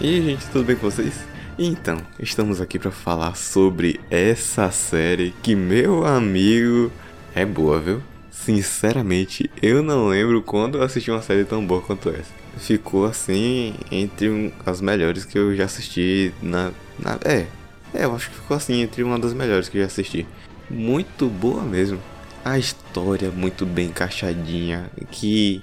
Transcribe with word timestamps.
E 0.00 0.06
aí, 0.06 0.22
gente, 0.22 0.46
tudo 0.46 0.64
bem 0.64 0.76
com 0.76 0.88
vocês? 0.88 1.12
Então, 1.58 1.98
estamos 2.20 2.60
aqui 2.60 2.78
para 2.78 2.92
falar 2.92 3.34
sobre 3.34 3.98
essa 4.08 4.70
série 4.70 5.34
que, 5.42 5.56
meu 5.56 6.06
amigo, 6.06 6.92
é 7.34 7.44
boa, 7.44 7.80
viu? 7.80 8.00
Sinceramente, 8.30 9.50
eu 9.60 9.82
não 9.82 10.06
lembro 10.06 10.40
quando 10.40 10.78
eu 10.78 10.84
assisti 10.84 11.10
uma 11.10 11.20
série 11.20 11.44
tão 11.44 11.66
boa 11.66 11.82
quanto 11.82 12.10
essa. 12.10 12.30
Ficou 12.58 13.06
assim 13.06 13.74
entre 13.90 14.54
as 14.64 14.80
melhores 14.80 15.24
que 15.24 15.36
eu 15.36 15.56
já 15.56 15.64
assisti 15.64 16.32
na, 16.40 16.70
na. 16.96 17.18
É, 17.24 17.46
é, 17.92 18.04
eu 18.04 18.14
acho 18.14 18.30
que 18.30 18.36
ficou 18.36 18.56
assim 18.56 18.80
entre 18.80 19.02
uma 19.02 19.18
das 19.18 19.34
melhores 19.34 19.68
que 19.68 19.78
eu 19.78 19.82
já 19.82 19.88
assisti. 19.88 20.24
Muito 20.70 21.26
boa 21.26 21.64
mesmo. 21.64 22.00
A 22.44 22.56
história 22.56 23.32
muito 23.32 23.66
bem 23.66 23.88
encaixadinha, 23.88 24.92
que 25.10 25.60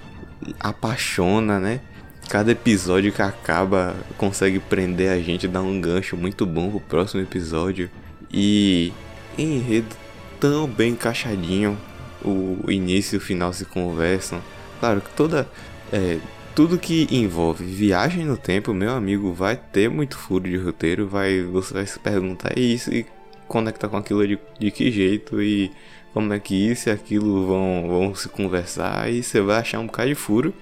apaixona, 0.60 1.58
né? 1.58 1.80
Cada 2.28 2.50
episódio 2.50 3.12
que 3.12 3.22
acaba 3.22 3.94
consegue 4.16 4.58
prender 4.58 5.10
a 5.10 5.18
gente, 5.20 5.46
dar 5.46 5.62
um 5.62 5.80
gancho 5.80 6.16
muito 6.16 6.44
bom 6.44 6.70
pro 6.70 6.80
próximo 6.80 7.22
episódio. 7.22 7.88
E 8.32 8.92
enredo 9.38 9.94
tão 10.40 10.66
bem 10.66 10.92
encaixadinho. 10.92 11.78
O 12.24 12.70
início 12.70 13.16
e 13.16 13.18
o 13.18 13.20
final 13.20 13.52
se 13.52 13.64
conversam. 13.64 14.42
Claro 14.80 15.00
que 15.00 15.10
toda. 15.10 15.48
É, 15.92 16.18
tudo 16.54 16.78
que 16.78 17.06
envolve 17.10 17.64
viagem 17.64 18.24
no 18.24 18.36
tempo, 18.36 18.72
meu 18.72 18.92
amigo, 18.92 19.32
vai 19.32 19.56
ter 19.56 19.88
muito 19.88 20.16
furo 20.16 20.48
de 20.48 20.56
roteiro. 20.56 21.06
Vai, 21.06 21.42
você 21.42 21.74
vai 21.74 21.86
se 21.86 21.98
perguntar 21.98 22.58
isso 22.58 22.92
e 22.92 23.06
conectar 23.46 23.88
com 23.88 23.96
aquilo 23.96 24.26
de, 24.26 24.38
de 24.58 24.70
que 24.70 24.90
jeito 24.90 25.40
e 25.40 25.70
como 26.16 26.32
é 26.32 26.40
que 26.40 26.54
isso 26.54 26.88
e 26.88 26.92
aquilo 26.92 27.46
vão, 27.46 27.88
vão 27.88 28.14
se 28.14 28.26
conversar 28.30 29.12
e 29.12 29.22
você 29.22 29.38
vai 29.38 29.58
achar 29.58 29.80
um 29.80 29.84
bocado 29.84 30.08
de 30.08 30.14
furo. 30.14 30.54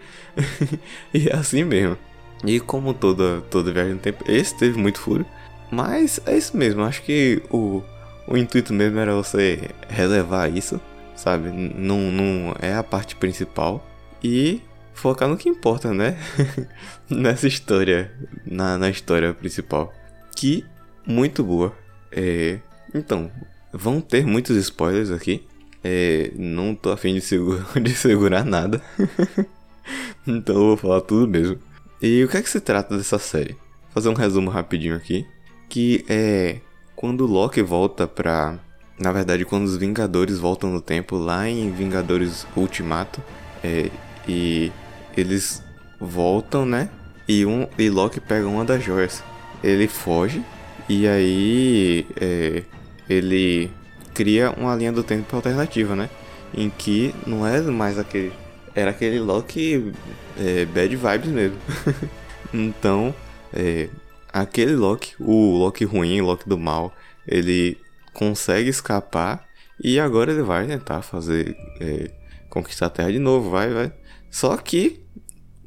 e 1.14 1.28
é 1.28 1.36
assim 1.36 1.62
mesmo. 1.62 1.96
E 2.44 2.58
como 2.58 2.92
toda, 2.92 3.40
toda 3.42 3.70
viagem 3.70 3.92
no 3.92 4.00
tempo, 4.00 4.24
esse 4.26 4.58
teve 4.58 4.76
muito 4.76 4.98
furo. 4.98 5.24
Mas 5.70 6.20
é 6.26 6.36
isso 6.36 6.56
mesmo, 6.56 6.82
acho 6.82 7.04
que 7.04 7.40
o, 7.52 7.84
o 8.26 8.36
intuito 8.36 8.72
mesmo 8.72 8.98
era 8.98 9.14
você 9.14 9.70
relevar 9.88 10.52
isso, 10.52 10.80
sabe? 11.14 11.50
Não, 11.50 12.10
não 12.10 12.56
é 12.58 12.74
a 12.74 12.82
parte 12.82 13.14
principal. 13.14 13.88
E 14.24 14.60
focar 14.92 15.28
no 15.28 15.36
que 15.36 15.48
importa, 15.48 15.94
né? 15.94 16.18
Nessa 17.08 17.46
história, 17.46 18.10
na, 18.44 18.76
na 18.76 18.90
história 18.90 19.32
principal. 19.32 19.94
Que 20.34 20.64
muito 21.06 21.44
boa. 21.44 21.72
É, 22.10 22.58
então, 22.92 23.30
Vão 23.76 24.00
ter 24.00 24.24
muitos 24.24 24.56
spoilers 24.56 25.10
aqui. 25.10 25.44
É, 25.82 26.30
não 26.36 26.74
tô 26.74 26.92
afim 26.92 27.12
de, 27.14 27.20
segura, 27.20 27.66
de 27.80 27.94
segurar 27.94 28.44
nada. 28.44 28.80
então 30.26 30.54
eu 30.54 30.66
vou 30.68 30.76
falar 30.76 31.00
tudo 31.00 31.26
mesmo. 31.28 31.58
E 32.00 32.22
o 32.22 32.28
que 32.28 32.36
é 32.36 32.42
que 32.42 32.48
se 32.48 32.60
trata 32.60 32.96
dessa 32.96 33.18
série? 33.18 33.52
Vou 33.52 33.92
fazer 33.94 34.08
um 34.08 34.14
resumo 34.14 34.48
rapidinho 34.48 34.94
aqui. 34.94 35.26
Que 35.68 36.04
é 36.08 36.60
quando 36.94 37.26
Loki 37.26 37.62
volta 37.62 38.06
pra. 38.06 38.58
Na 38.98 39.10
verdade, 39.10 39.44
quando 39.44 39.64
os 39.64 39.76
Vingadores 39.76 40.38
voltam 40.38 40.70
no 40.70 40.80
tempo, 40.80 41.16
lá 41.16 41.48
em 41.48 41.70
Vingadores 41.72 42.46
Ultimato. 42.56 43.20
É, 43.62 43.90
e 44.28 44.70
eles 45.16 45.62
voltam, 46.00 46.64
né? 46.64 46.88
E, 47.26 47.44
um, 47.44 47.66
e 47.76 47.90
Loki 47.90 48.20
pega 48.20 48.46
uma 48.46 48.64
das 48.64 48.84
joias. 48.84 49.22
Ele 49.62 49.88
foge. 49.88 50.42
E 50.88 51.08
aí. 51.08 52.06
É, 52.20 52.62
ele 53.08 53.70
cria 54.12 54.50
uma 54.50 54.74
linha 54.74 54.92
do 54.92 55.02
tempo 55.02 55.34
alternativa, 55.34 55.96
né? 55.96 56.08
Em 56.52 56.70
que 56.70 57.14
não 57.26 57.46
é 57.46 57.60
mais 57.60 57.98
aquele. 57.98 58.32
Era 58.74 58.90
aquele 58.90 59.20
Loki 59.20 59.92
é, 60.38 60.64
bad 60.64 60.94
vibes 60.96 61.30
mesmo. 61.30 61.58
então, 62.52 63.14
é, 63.52 63.88
aquele 64.32 64.74
Loki, 64.74 65.14
o 65.18 65.56
Loki 65.58 65.84
ruim, 65.84 66.20
o 66.20 66.26
Loki 66.26 66.48
do 66.48 66.58
mal, 66.58 66.94
ele 67.26 67.78
consegue 68.12 68.68
escapar 68.68 69.46
e 69.82 69.98
agora 69.98 70.32
ele 70.32 70.42
vai 70.42 70.66
tentar 70.66 71.02
fazer. 71.02 71.56
É, 71.80 72.10
conquistar 72.54 72.86
a 72.86 72.90
Terra 72.90 73.10
de 73.10 73.18
novo, 73.18 73.50
vai, 73.50 73.72
vai. 73.74 73.92
Só 74.30 74.56
que 74.56 75.00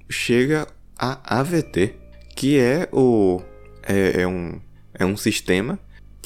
chega 0.09 0.65
a 0.97 1.39
AVT, 1.39 1.95
que 2.33 2.57
é 2.57 2.87
o. 2.93 3.41
É, 3.83 4.21
é 4.21 4.27
um, 4.27 4.59
é 4.93 5.05
um 5.05 5.17
sistema 5.17 5.77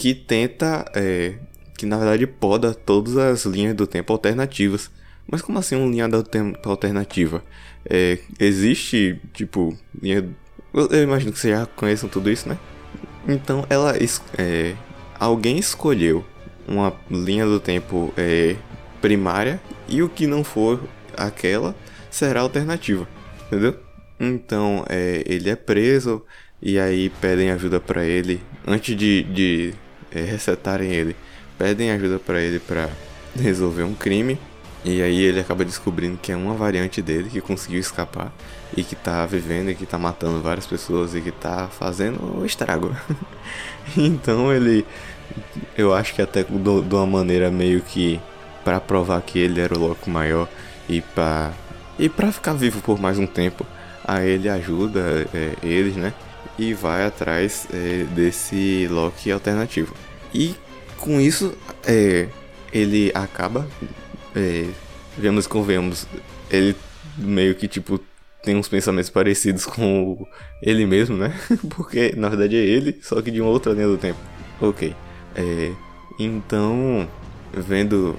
que 0.02 0.16
tenta, 0.16 0.84
é, 0.96 1.36
que 1.78 1.86
na 1.86 1.96
verdade 1.96 2.26
poda 2.26 2.74
todas 2.74 3.18
as 3.18 3.46
linhas 3.46 3.76
do 3.76 3.86
tempo 3.86 4.12
alternativas. 4.12 4.90
Mas 5.28 5.44
como 5.44 5.60
assim 5.60 5.76
uma 5.76 5.88
linha 5.88 6.10
do 6.10 6.24
tempo 6.24 6.68
alternativa? 6.68 7.44
É, 7.86 8.18
existe, 8.40 9.22
tipo, 9.32 9.78
linha... 10.02 10.28
Eu 10.74 11.04
imagino 11.04 11.32
que 11.32 11.38
vocês 11.38 11.56
já 11.56 11.68
conheçam 11.68 12.10
tudo 12.10 12.32
isso, 12.32 12.50
né? 12.50 12.58
Então 13.28 13.64
ela, 13.70 13.94
é, 14.40 14.74
alguém 15.20 15.60
escolheu 15.60 16.26
uma 16.68 16.96
linha 17.08 17.46
do 17.46 17.60
tempo 17.60 18.12
é, 18.18 18.56
primária 19.04 19.62
e 19.88 20.02
o 20.02 20.10
que 20.10 20.26
não 20.26 20.44
for 20.44 20.82
aquela 21.16 21.76
será 22.10 22.42
alternativa, 22.42 23.08
entendeu? 23.46 23.78
Então 24.20 24.84
é, 24.90 25.22
ele 25.28 25.48
é 25.48 25.56
preso 25.56 26.26
e 26.60 26.80
aí 26.80 27.12
pedem 27.22 27.52
ajuda 27.52 27.80
para 27.80 28.04
ele 28.04 28.42
antes 28.66 28.96
de, 28.96 29.22
de 29.24 29.76
resetarem 30.14 30.92
ele, 30.92 31.16
pedem 31.58 31.92
ajuda 31.92 32.20
para 32.20 32.42
ele 32.42 32.60
para 32.60 32.90
resolver 33.40 33.84
um 33.84 33.94
crime. 33.94 34.38
E 34.84 35.00
aí 35.02 35.22
ele 35.22 35.40
acaba 35.40 35.64
descobrindo 35.64 36.18
que 36.18 36.32
é 36.32 36.36
uma 36.36 36.56
variante 36.56 37.04
dele 37.04 37.30
que 37.30 37.40
conseguiu 37.40 37.80
escapar 37.80 38.34
e 38.76 38.84
que 38.84 38.96
tá 38.96 39.24
vivendo 39.28 39.70
e 39.70 39.76
que 39.76 39.86
tá 39.86 39.98
matando 39.98 40.42
várias 40.42 40.66
pessoas 40.66 41.14
e 41.14 41.22
que 41.22 41.32
tá 41.32 41.68
fazendo 41.68 42.40
o 42.40 42.46
estrago. 42.46 42.96
então 43.96 44.52
ele 44.52 44.84
eu 45.78 45.94
acho 45.94 46.16
que 46.16 46.22
até 46.22 46.44
de 46.44 46.96
uma 46.96 47.06
maneira 47.06 47.52
meio 47.52 47.82
que 47.82 48.20
para 48.64 48.80
provar 48.80 49.22
que 49.22 49.40
ele 49.40 49.62
era 49.62 49.76
o 49.76 49.80
louco 49.80 50.10
maior 50.10 50.48
e 50.90 51.02
para 51.02 51.52
e 52.00 52.10
para 52.10 52.32
ficar 52.32 52.54
vivo 52.54 52.82
por 52.82 53.00
mais 53.00 53.20
um 53.20 53.28
tempo, 53.28 53.66
a 54.04 54.24
ele 54.24 54.50
ajuda 54.50 55.28
é, 55.34 55.54
eles, 55.62 55.96
né? 55.96 56.14
E 56.58 56.74
vai 56.74 57.06
atrás 57.06 57.68
é, 57.74 58.04
desse 58.16 58.88
Loki 58.90 59.32
alternativo. 59.32 59.94
E 60.34 60.56
com 60.98 61.20
isso, 61.20 61.54
é, 61.86 62.28
ele 62.72 63.12
acaba, 63.14 63.68
é, 64.36 64.68
vemos 65.18 65.48
convenhamos, 65.48 66.08
ele 66.50 66.76
meio 67.18 67.56
que 67.56 67.68
tipo 67.68 68.00
tem 68.44 68.56
uns 68.56 68.68
pensamentos 68.68 69.10
parecidos 69.10 69.66
com 69.66 70.26
ele 70.62 70.86
mesmo, 70.86 71.16
né? 71.16 71.34
Porque 71.70 72.14
na 72.16 72.30
verdade 72.30 72.56
é 72.56 72.60
ele, 72.60 73.00
só 73.02 73.22
que 73.22 73.32
de 73.32 73.42
uma 73.42 73.50
outra 73.50 73.74
linha 73.74 73.88
do 73.88 73.98
tempo. 73.98 74.20
Ok. 74.60 74.96
É, 75.36 75.72
então, 76.20 77.08
vendo. 77.54 78.16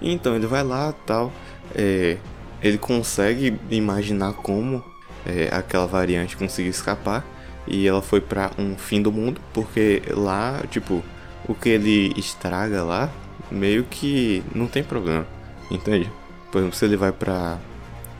Então 0.00 0.34
ele 0.34 0.46
vai 0.46 0.62
lá 0.62 0.92
tal. 1.06 1.32
É, 1.74 2.16
ele 2.62 2.78
consegue 2.78 3.58
imaginar 3.70 4.32
como 4.34 4.82
é, 5.26 5.48
aquela 5.52 5.86
variante 5.86 6.36
conseguiu 6.36 6.70
escapar 6.70 7.24
e 7.66 7.86
ela 7.86 8.02
foi 8.02 8.20
para 8.20 8.50
um 8.58 8.76
fim 8.76 9.00
do 9.00 9.12
mundo, 9.12 9.40
porque 9.52 10.02
lá, 10.10 10.62
tipo, 10.70 11.02
o 11.48 11.54
que 11.54 11.68
ele 11.68 12.12
estraga 12.16 12.82
lá, 12.82 13.10
meio 13.50 13.84
que 13.84 14.42
não 14.54 14.66
tem 14.66 14.82
problema, 14.82 15.26
entende? 15.70 16.10
Por 16.50 16.58
exemplo, 16.58 16.76
se 16.76 16.84
ele 16.84 16.96
vai 16.96 17.12
para 17.12 17.58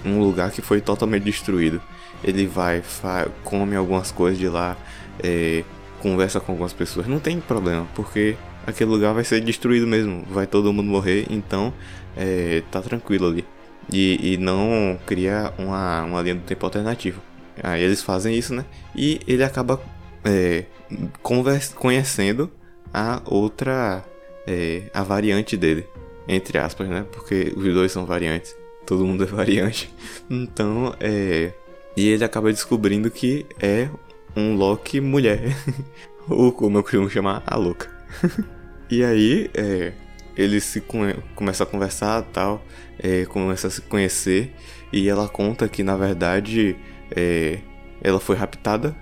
um 0.05 0.21
lugar 0.21 0.51
que 0.51 0.63
foi 0.63 0.81
totalmente 0.81 1.25
destruído, 1.25 1.81
ele 2.25 2.47
vai, 2.47 2.83
come 3.45 3.77
algumas 3.77 4.11
coisas 4.11 4.39
de 4.39 4.49
lá, 4.49 4.77
é, 5.23 5.65
conversa 6.01 6.41
com 6.41 6.53
algumas 6.53 6.73
pessoas, 6.73 7.07
não 7.07 7.19
tem 7.19 7.41
problema, 7.41 7.87
porque 7.95 8.37
aquele 8.67 8.91
lugar 8.91 9.13
vai 9.13 9.25
ser 9.25 9.41
destruído 9.41 9.87
mesmo, 9.87 10.25
vai 10.31 10.47
todo 10.47 10.73
mundo 10.73 10.89
morrer, 10.89 11.27
então 11.31 11.73
é, 12.17 12.63
tá 12.71 12.81
tranquilo 12.81 13.27
ali. 13.27 13.45
E, 13.93 14.35
e 14.35 14.37
não 14.37 14.99
cria 15.05 15.53
uma, 15.59 16.05
uma 16.05 16.23
linha 16.23 16.37
do 16.37 16.43
tempo 16.43 16.65
alternativa. 16.65 17.21
Aí 17.63 17.83
eles 17.83 18.03
fazem 18.03 18.37
isso, 18.37 18.55
né? 18.55 18.65
E 18.95 19.21
ele 19.27 19.45
acaba 19.45 19.81
é, 20.25 20.65
conhecendo 21.77 22.51
a 22.93 23.23
outra, 23.25 24.05
é, 24.47 24.83
a 24.93 25.03
variante 25.03 25.57
dele, 25.57 25.87
entre 26.27 26.59
aspas, 26.59 26.89
né? 26.89 27.07
Porque 27.13 27.53
os 27.57 27.65
dois 27.73 27.93
são 27.93 28.05
variantes, 28.05 28.55
todo 28.85 29.07
mundo 29.07 29.25
é 29.25 29.27
variante. 29.29 29.93
Então, 30.29 30.95
é. 31.01 31.53
E 31.97 32.09
ele 32.09 32.25
acaba 32.25 32.51
descobrindo 32.51 33.11
que 33.11 33.45
é 33.61 33.89
um 34.35 34.57
Loki 34.57 35.01
mulher, 35.01 35.55
ou 36.29 36.51
como 36.51 36.79
eu 36.79 36.83
costumo 36.83 37.11
chamar, 37.11 37.43
a 37.47 37.57
louca. 37.57 37.91
e 38.91 39.05
aí, 39.05 39.51
é, 39.55 39.93
eles 40.37 40.65
se 40.65 40.81
come 40.81 41.15
começam 41.35 41.67
a 41.67 41.71
conversar 41.71 42.23
tal, 42.33 42.65
é, 42.99 43.27
começa 43.27 43.67
a 43.67 43.71
se 43.71 43.83
conhecer, 43.83 44.55
e 44.93 45.09
ela 45.09 45.29
conta 45.29 45.69
que 45.69 45.83
na 45.83 45.97
verdade 45.97 46.77
é, 47.17 47.59
ela 48.03 48.21
foi 48.21 48.37
raptada 48.37 48.95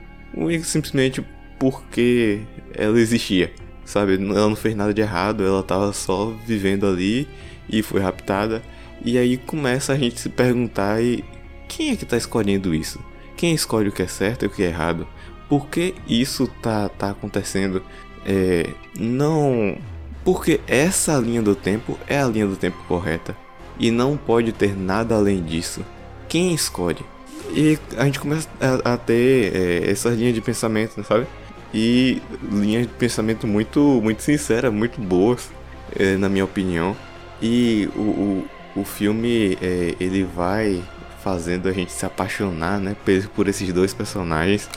simplesmente 0.62 1.24
porque 1.58 2.40
ela 2.74 2.98
existia, 2.98 3.52
sabe? 3.84 4.14
Ela 4.14 4.48
não 4.48 4.56
fez 4.56 4.74
nada 4.74 4.94
de 4.94 5.00
errado, 5.00 5.44
ela 5.44 5.62
tava 5.62 5.92
só 5.92 6.32
vivendo 6.46 6.86
ali 6.86 7.28
e 7.68 7.82
foi 7.82 8.00
raptada. 8.00 8.62
E 9.04 9.18
aí 9.18 9.36
começa 9.36 9.92
a 9.92 9.98
gente 9.98 10.20
se 10.20 10.28
perguntar 10.28 11.02
e 11.02 11.24
quem 11.68 11.90
é 11.90 11.96
que 11.96 12.04
tá 12.04 12.16
escolhendo 12.16 12.74
isso? 12.74 13.02
Quem 13.36 13.54
escolhe 13.54 13.88
o 13.88 13.92
que 13.92 14.02
é 14.02 14.06
certo 14.06 14.44
e 14.44 14.46
o 14.46 14.50
que 14.50 14.62
é 14.62 14.66
errado? 14.66 15.06
por 15.50 15.66
que 15.66 15.96
isso 16.06 16.46
tá, 16.62 16.88
tá 16.88 17.10
acontecendo? 17.10 17.82
É, 18.24 18.70
não. 18.96 19.76
Porque 20.24 20.60
essa 20.68 21.18
linha 21.18 21.42
do 21.42 21.56
tempo 21.56 21.98
é 22.06 22.20
a 22.20 22.26
linha 22.28 22.46
do 22.46 22.54
tempo 22.54 22.78
correta. 22.86 23.36
E 23.76 23.90
não 23.90 24.16
pode 24.16 24.52
ter 24.52 24.76
nada 24.76 25.16
além 25.16 25.42
disso. 25.42 25.84
Quem 26.28 26.54
escolhe? 26.54 27.04
E 27.52 27.78
a 27.96 28.04
gente 28.04 28.20
começa 28.20 28.48
a, 28.60 28.94
a 28.94 28.96
ter 28.96 29.54
é, 29.54 29.90
essas 29.90 30.16
linhas 30.16 30.34
de 30.34 30.40
pensamento, 30.40 31.02
sabe? 31.04 31.26
E 31.72 32.22
linhas 32.50 32.86
de 32.86 32.92
pensamento 32.94 33.46
muito, 33.46 33.80
muito 34.02 34.22
sinceras, 34.22 34.72
muito 34.72 35.00
boas, 35.00 35.50
é, 35.98 36.16
na 36.16 36.28
minha 36.28 36.44
opinião. 36.44 36.96
E 37.42 37.88
o, 37.94 38.00
o, 38.00 38.48
o 38.80 38.84
filme, 38.84 39.56
é, 39.60 39.94
ele 40.00 40.24
vai 40.24 40.82
fazendo 41.22 41.68
a 41.68 41.72
gente 41.72 41.92
se 41.92 42.04
apaixonar, 42.06 42.80
né? 42.80 42.96
Por 43.34 43.48
esses 43.48 43.72
dois 43.72 43.92
personagens 43.92 44.68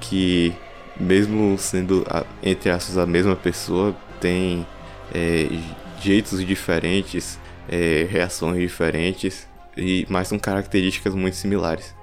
que, 0.00 0.52
mesmo 0.98 1.56
sendo, 1.58 2.06
entre 2.42 2.70
aspas, 2.70 2.98
a 2.98 3.06
mesma 3.06 3.34
pessoa, 3.34 3.94
tem 4.20 4.66
é, 5.14 5.48
jeitos 6.00 6.44
diferentes, 6.44 7.38
é, 7.68 8.06
reações 8.10 8.60
diferentes, 8.60 9.48
e 9.76 10.06
mas 10.08 10.28
com 10.28 10.38
características 10.38 11.14
muito 11.14 11.36
similares. 11.36 11.97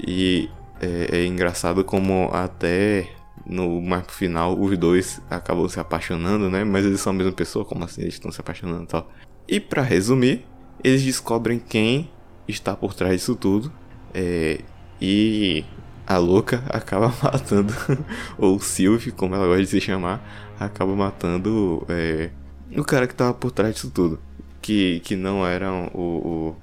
E 0.00 0.50
é, 0.80 1.18
é 1.18 1.26
engraçado 1.26 1.84
como 1.84 2.28
até 2.32 3.08
no 3.44 3.80
mais 3.80 4.04
final 4.08 4.58
os 4.58 4.76
dois 4.76 5.20
acabam 5.30 5.68
se 5.68 5.78
apaixonando, 5.78 6.50
né? 6.50 6.64
Mas 6.64 6.84
eles 6.84 7.00
são 7.00 7.12
a 7.12 7.16
mesma 7.16 7.32
pessoa, 7.32 7.64
como 7.64 7.84
assim 7.84 8.02
eles 8.02 8.14
estão 8.14 8.30
se 8.30 8.40
apaixonando 8.40 8.84
e 8.84 8.86
tal. 8.86 9.10
E 9.48 9.60
para 9.60 9.82
resumir, 9.82 10.44
eles 10.82 11.02
descobrem 11.02 11.58
quem 11.58 12.10
está 12.48 12.74
por 12.74 12.94
trás 12.94 13.20
disso 13.20 13.36
tudo. 13.36 13.72
É, 14.12 14.60
e 15.00 15.64
a 16.06 16.18
louca 16.18 16.62
acaba 16.70 17.12
matando, 17.22 17.72
ou 18.38 18.58
Sylvie, 18.58 19.12
como 19.12 19.34
ela 19.34 19.46
gosta 19.46 19.62
de 19.62 19.68
se 19.68 19.80
chamar, 19.80 20.54
acaba 20.58 20.94
matando 20.96 21.84
é, 21.88 22.30
o 22.76 22.84
cara 22.84 23.06
que 23.06 23.14
estava 23.14 23.34
por 23.34 23.50
trás 23.50 23.74
disso 23.74 23.90
tudo. 23.90 24.18
Que, 24.60 25.00
que 25.00 25.14
não 25.14 25.46
era 25.46 25.72
o 25.94 26.56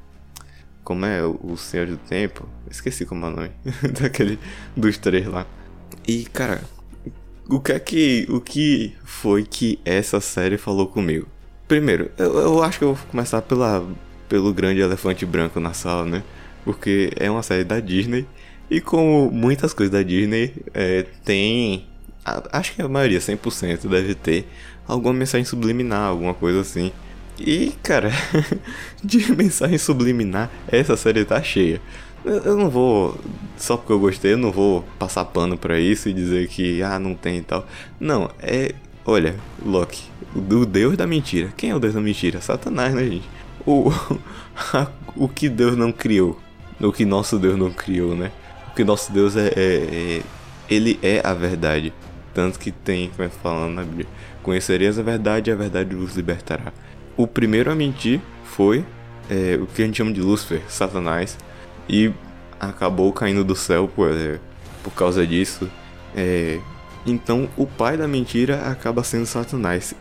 como 0.83 1.05
é 1.05 1.23
o 1.23 1.55
Senhor 1.57 1.87
do 1.87 1.97
Tempo? 1.97 2.47
Esqueci 2.69 3.05
como 3.05 3.25
é 3.25 3.29
o 3.29 3.31
nome 3.31 3.51
daquele 3.99 4.39
dos 4.75 4.97
três 4.97 5.25
lá. 5.27 5.45
E 6.07 6.25
cara, 6.25 6.61
o 7.47 7.59
que 7.59 7.71
é 7.71 7.79
que 7.79 8.25
o 8.29 8.41
que 8.41 8.95
foi 9.03 9.43
que 9.43 9.79
essa 9.85 10.19
série 10.19 10.57
falou 10.57 10.87
comigo? 10.87 11.27
Primeiro, 11.67 12.11
eu, 12.17 12.37
eu 12.39 12.63
acho 12.63 12.77
que 12.77 12.83
eu 12.83 12.93
vou 12.93 13.07
começar 13.07 13.41
pela 13.41 13.85
pelo 14.27 14.53
grande 14.53 14.81
elefante 14.81 15.25
branco 15.25 15.59
na 15.59 15.73
sala, 15.73 16.05
né? 16.05 16.23
Porque 16.65 17.11
é 17.17 17.29
uma 17.29 17.43
série 17.43 17.63
da 17.63 17.79
Disney 17.79 18.25
e 18.69 18.81
como 18.81 19.29
muitas 19.29 19.73
coisas 19.73 19.91
da 19.91 20.01
Disney 20.01 20.53
é, 20.73 21.05
tem, 21.23 21.85
acho 22.51 22.73
que 22.73 22.81
a 22.81 22.87
maioria, 22.87 23.19
100% 23.19 23.87
deve 23.87 24.15
ter 24.15 24.47
alguma 24.87 25.13
mensagem 25.13 25.45
subliminar, 25.45 26.07
alguma 26.09 26.33
coisa 26.33 26.61
assim. 26.61 26.91
E, 27.39 27.73
cara, 27.81 28.11
de 29.03 29.31
mensagem 29.31 29.77
subliminar, 29.77 30.49
essa 30.67 30.95
série 30.95 31.25
tá 31.25 31.41
cheia. 31.41 31.81
Eu 32.25 32.55
não 32.55 32.69
vou, 32.69 33.19
só 33.57 33.75
porque 33.75 33.91
eu 33.91 33.99
gostei, 33.99 34.33
eu 34.33 34.37
não 34.37 34.51
vou 34.51 34.85
passar 34.97 35.25
pano 35.25 35.57
pra 35.57 35.77
isso 35.79 36.07
e 36.07 36.13
dizer 36.13 36.47
que, 36.47 36.81
ah, 36.81 36.97
não 36.97 37.15
tem 37.15 37.39
e 37.39 37.41
tal. 37.41 37.67
Não, 37.99 38.29
é, 38.39 38.73
olha, 39.05 39.35
Loki, 39.65 40.03
o 40.33 40.65
deus 40.65 40.95
da 40.95 41.05
mentira. 41.05 41.53
Quem 41.57 41.71
é 41.71 41.75
o 41.75 41.79
deus 41.79 41.93
da 41.93 42.01
mentira? 42.01 42.39
Satanás, 42.39 42.93
né, 42.93 43.03
gente? 43.03 43.29
O, 43.65 43.91
o 45.17 45.27
que 45.27 45.49
Deus 45.49 45.75
não 45.75 45.91
criou. 45.91 46.39
O 46.79 46.91
que 46.91 47.05
nosso 47.05 47.37
Deus 47.37 47.57
não 47.57 47.71
criou, 47.71 48.15
né? 48.15 48.31
Porque 48.65 48.83
nosso 48.83 49.11
Deus 49.11 49.35
é, 49.35 49.47
é, 49.47 49.51
é 49.55 50.21
Ele 50.69 50.99
é 51.01 51.21
a 51.25 51.33
verdade. 51.33 51.93
Tanto 52.33 52.57
que 52.57 52.71
tem, 52.71 53.09
como 53.09 53.27
é 53.27 53.29
falando 53.29 53.73
na 53.75 53.83
Bíblia, 53.83 54.07
conhecereis 54.41 54.97
a 54.97 55.03
verdade 55.03 55.49
e 55.49 55.53
a 55.53 55.55
verdade 55.55 55.93
vos 55.93 56.15
libertará. 56.15 56.73
O 57.15 57.27
primeiro 57.27 57.71
a 57.71 57.75
mentir 57.75 58.19
foi 58.43 58.85
é, 59.29 59.57
o 59.61 59.67
que 59.67 59.81
a 59.81 59.85
gente 59.85 59.97
chama 59.97 60.11
de 60.11 60.21
Lúcifer, 60.21 60.61
Satanás, 60.67 61.37
e 61.87 62.11
acabou 62.59 63.11
caindo 63.11 63.43
do 63.43 63.55
céu 63.55 63.87
por, 63.87 64.11
é, 64.11 64.39
por 64.83 64.91
causa 64.93 65.25
disso. 65.25 65.69
É, 66.15 66.59
então 67.05 67.49
o 67.57 67.67
pai 67.67 67.97
da 67.97 68.07
mentira 68.07 68.69
acaba 68.69 69.03
sendo 69.03 69.25
Satanás. 69.25 69.93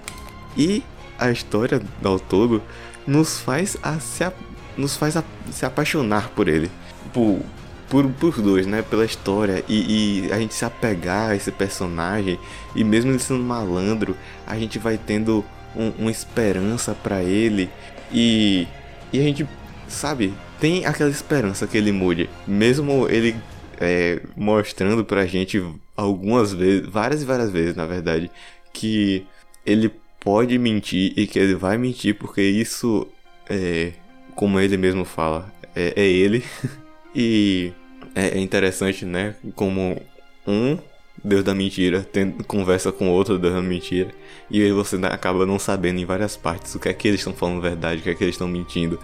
E 0.57 0.83
a 1.19 1.31
história 1.31 1.81
ao 2.03 2.19
todo 2.19 2.63
nos 3.07 3.41
faz 3.41 3.77
a 3.83 3.99
se, 3.99 4.25
a, 4.25 4.33
nos 4.77 4.97
faz 4.97 5.17
a, 5.17 5.25
se 5.51 5.67
apaixonar 5.67 6.31
por 6.31 6.49
ele. 6.49 6.71
Por, 7.13 7.41
por, 7.89 8.09
por 8.09 8.41
dois, 8.41 8.67
né? 8.67 8.83
Pela 8.83 9.05
história 9.05 9.63
e, 9.69 10.27
e, 10.27 10.33
a 10.33 10.39
gente 10.39 10.55
se 10.55 10.65
apegar 10.65 11.31
a 11.31 11.37
esse 11.37 11.51
personagem 11.51 12.39
e 12.75 12.83
mesmo 12.83 13.11
ele 13.11 13.19
sendo 13.19 13.43
malandro, 13.43 14.17
a 14.47 14.57
gente 14.57 14.79
vai 14.79 14.97
tendo 14.97 15.45
um, 15.77 15.93
uma 15.99 16.11
esperança 16.11 16.95
para 16.95 17.23
ele 17.23 17.71
e, 18.13 18.67
e 19.13 19.19
a 19.19 19.23
gente, 19.23 19.47
sabe, 19.89 20.35
tem 20.61 20.87
aquela 20.87 21.11
esperança 21.11 21.67
que 21.67 21.77
ele 21.77 21.93
mude, 21.93 22.29
mesmo 22.47 23.09
ele 23.09 23.37
é, 23.81 24.21
mostrando 24.37 25.05
pra 25.05 25.27
gente 25.27 25.63
algumas 25.97 26.53
vezes, 26.53 26.87
várias 26.89 27.23
e 27.23 27.25
várias 27.25 27.51
vezes, 27.51 27.75
na 27.75 27.87
verdade, 27.87 28.31
que 28.73 29.27
ele 29.67 29.93
pode 30.21 30.57
mentir 30.59 31.13
e 31.17 31.27
que 31.27 31.39
ele 31.39 31.55
vai 31.55 31.77
mentir 31.77 32.15
porque 32.15 32.43
isso 32.43 33.07
é, 33.49 33.93
como 34.35 34.61
ele 34.61 34.77
mesmo 34.77 35.05
fala, 35.05 35.53
é, 35.75 35.93
é 35.97 36.07
ele. 36.07 36.45
e 37.15 37.73
é, 38.15 38.39
é 38.39 38.39
interessante, 38.39 39.05
né? 39.05 39.35
Como 39.55 40.01
um 40.47 40.79
Deus 41.25 41.45
da 41.45 41.55
mentira 41.55 42.07
conversa 42.47 42.91
com 42.91 43.09
outro 43.09 43.39
Deus 43.39 43.55
da 43.55 43.63
mentira 43.63 44.11
e 44.51 44.63
aí 44.63 44.73
você 44.73 44.97
acaba 45.07 45.47
não 45.47 45.59
sabendo 45.59 46.01
em 46.01 46.05
várias 46.05 46.37
partes 46.37 46.75
o 46.75 46.81
que 46.81 46.89
é 46.89 46.93
que 46.93 47.07
eles 47.07 47.21
estão 47.21 47.33
falando 47.33 47.61
verdade, 47.61 48.01
o 48.01 48.03
que 48.03 48.11
é 48.11 48.15
que 48.15 48.25
eles 48.25 48.35
estão 48.35 48.49
mentindo 48.49 48.99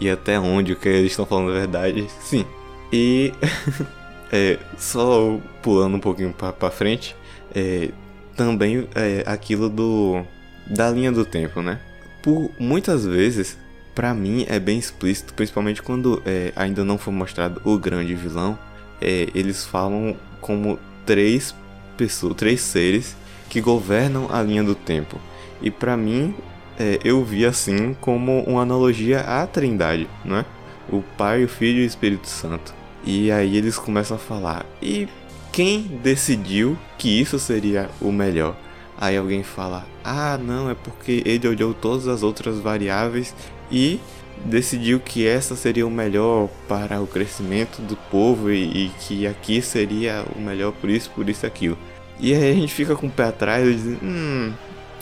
e 0.00 0.08
até 0.08 0.38
onde 0.38 0.72
o 0.72 0.76
que 0.76 0.88
eles 0.88 1.12
estão 1.12 1.26
falando 1.26 1.52
verdade. 1.52 2.06
Sim. 2.20 2.44
E 2.92 3.32
é, 4.32 4.58
só 4.78 5.38
pulando 5.62 5.96
um 5.96 6.00
pouquinho 6.00 6.32
para 6.32 6.70
frente, 6.70 7.16
é, 7.54 7.90
também 8.36 8.88
é 8.94 9.22
aquilo 9.26 9.68
do 9.68 10.24
da 10.66 10.90
linha 10.90 11.12
do 11.12 11.24
tempo, 11.24 11.60
né? 11.60 11.80
Por 12.22 12.50
muitas 12.58 13.04
vezes, 13.04 13.58
para 13.94 14.14
mim 14.14 14.46
é 14.48 14.58
bem 14.58 14.78
explícito, 14.78 15.34
principalmente 15.34 15.82
quando 15.82 16.22
é, 16.24 16.52
ainda 16.56 16.84
não 16.84 16.96
foi 16.96 17.12
mostrado 17.12 17.60
o 17.64 17.78
grande 17.78 18.14
vilão. 18.14 18.58
É, 19.00 19.28
eles 19.34 19.64
falam 19.64 20.16
como 20.40 20.78
três 21.04 21.54
pessoas, 21.96 22.34
três 22.34 22.60
seres 22.60 23.16
que 23.48 23.60
governam 23.60 24.28
a 24.30 24.42
linha 24.42 24.62
do 24.62 24.74
tempo. 24.74 25.18
E 25.62 25.70
para 25.70 25.96
mim 25.96 26.34
é, 26.78 26.98
eu 27.04 27.24
vi 27.24 27.44
assim 27.44 27.94
como 28.00 28.42
uma 28.42 28.62
analogia 28.62 29.20
à 29.20 29.46
Trindade, 29.46 30.08
não 30.24 30.38
é? 30.38 30.44
O 30.88 31.02
Pai, 31.16 31.44
o 31.44 31.48
Filho 31.48 31.80
e 31.80 31.84
o 31.84 31.86
Espírito 31.86 32.28
Santo. 32.28 32.74
E 33.04 33.30
aí 33.30 33.56
eles 33.56 33.78
começam 33.78 34.16
a 34.16 34.20
falar: 34.20 34.66
e 34.82 35.08
quem 35.52 35.82
decidiu 36.02 36.76
que 36.98 37.20
isso 37.20 37.38
seria 37.38 37.88
o 38.00 38.10
melhor? 38.10 38.56
Aí 38.98 39.16
alguém 39.16 39.42
fala: 39.42 39.86
ah, 40.02 40.38
não, 40.38 40.70
é 40.70 40.74
porque 40.74 41.22
ele 41.24 41.46
olhou 41.46 41.72
todas 41.72 42.08
as 42.08 42.22
outras 42.22 42.58
variáveis 42.58 43.34
e 43.70 44.00
decidiu 44.44 45.00
que 45.00 45.26
essa 45.26 45.54
seria 45.54 45.86
o 45.86 45.90
melhor 45.90 46.48
para 46.68 47.00
o 47.00 47.06
crescimento 47.06 47.80
do 47.80 47.96
povo 47.96 48.50
e, 48.50 48.86
e 48.86 48.88
que 49.00 49.26
aqui 49.26 49.62
seria 49.62 50.24
o 50.34 50.40
melhor 50.40 50.72
por 50.72 50.90
isso, 50.90 51.10
por 51.10 51.28
isso, 51.28 51.46
aquilo. 51.46 51.78
E 52.20 52.32
aí 52.32 52.50
a 52.50 52.54
gente 52.54 52.72
fica 52.72 52.94
com 52.94 53.06
o 53.06 53.10
pé 53.10 53.24
atrás 53.24 53.66
e 53.66 53.74
diz: 53.74 53.98
hum, 54.02 54.52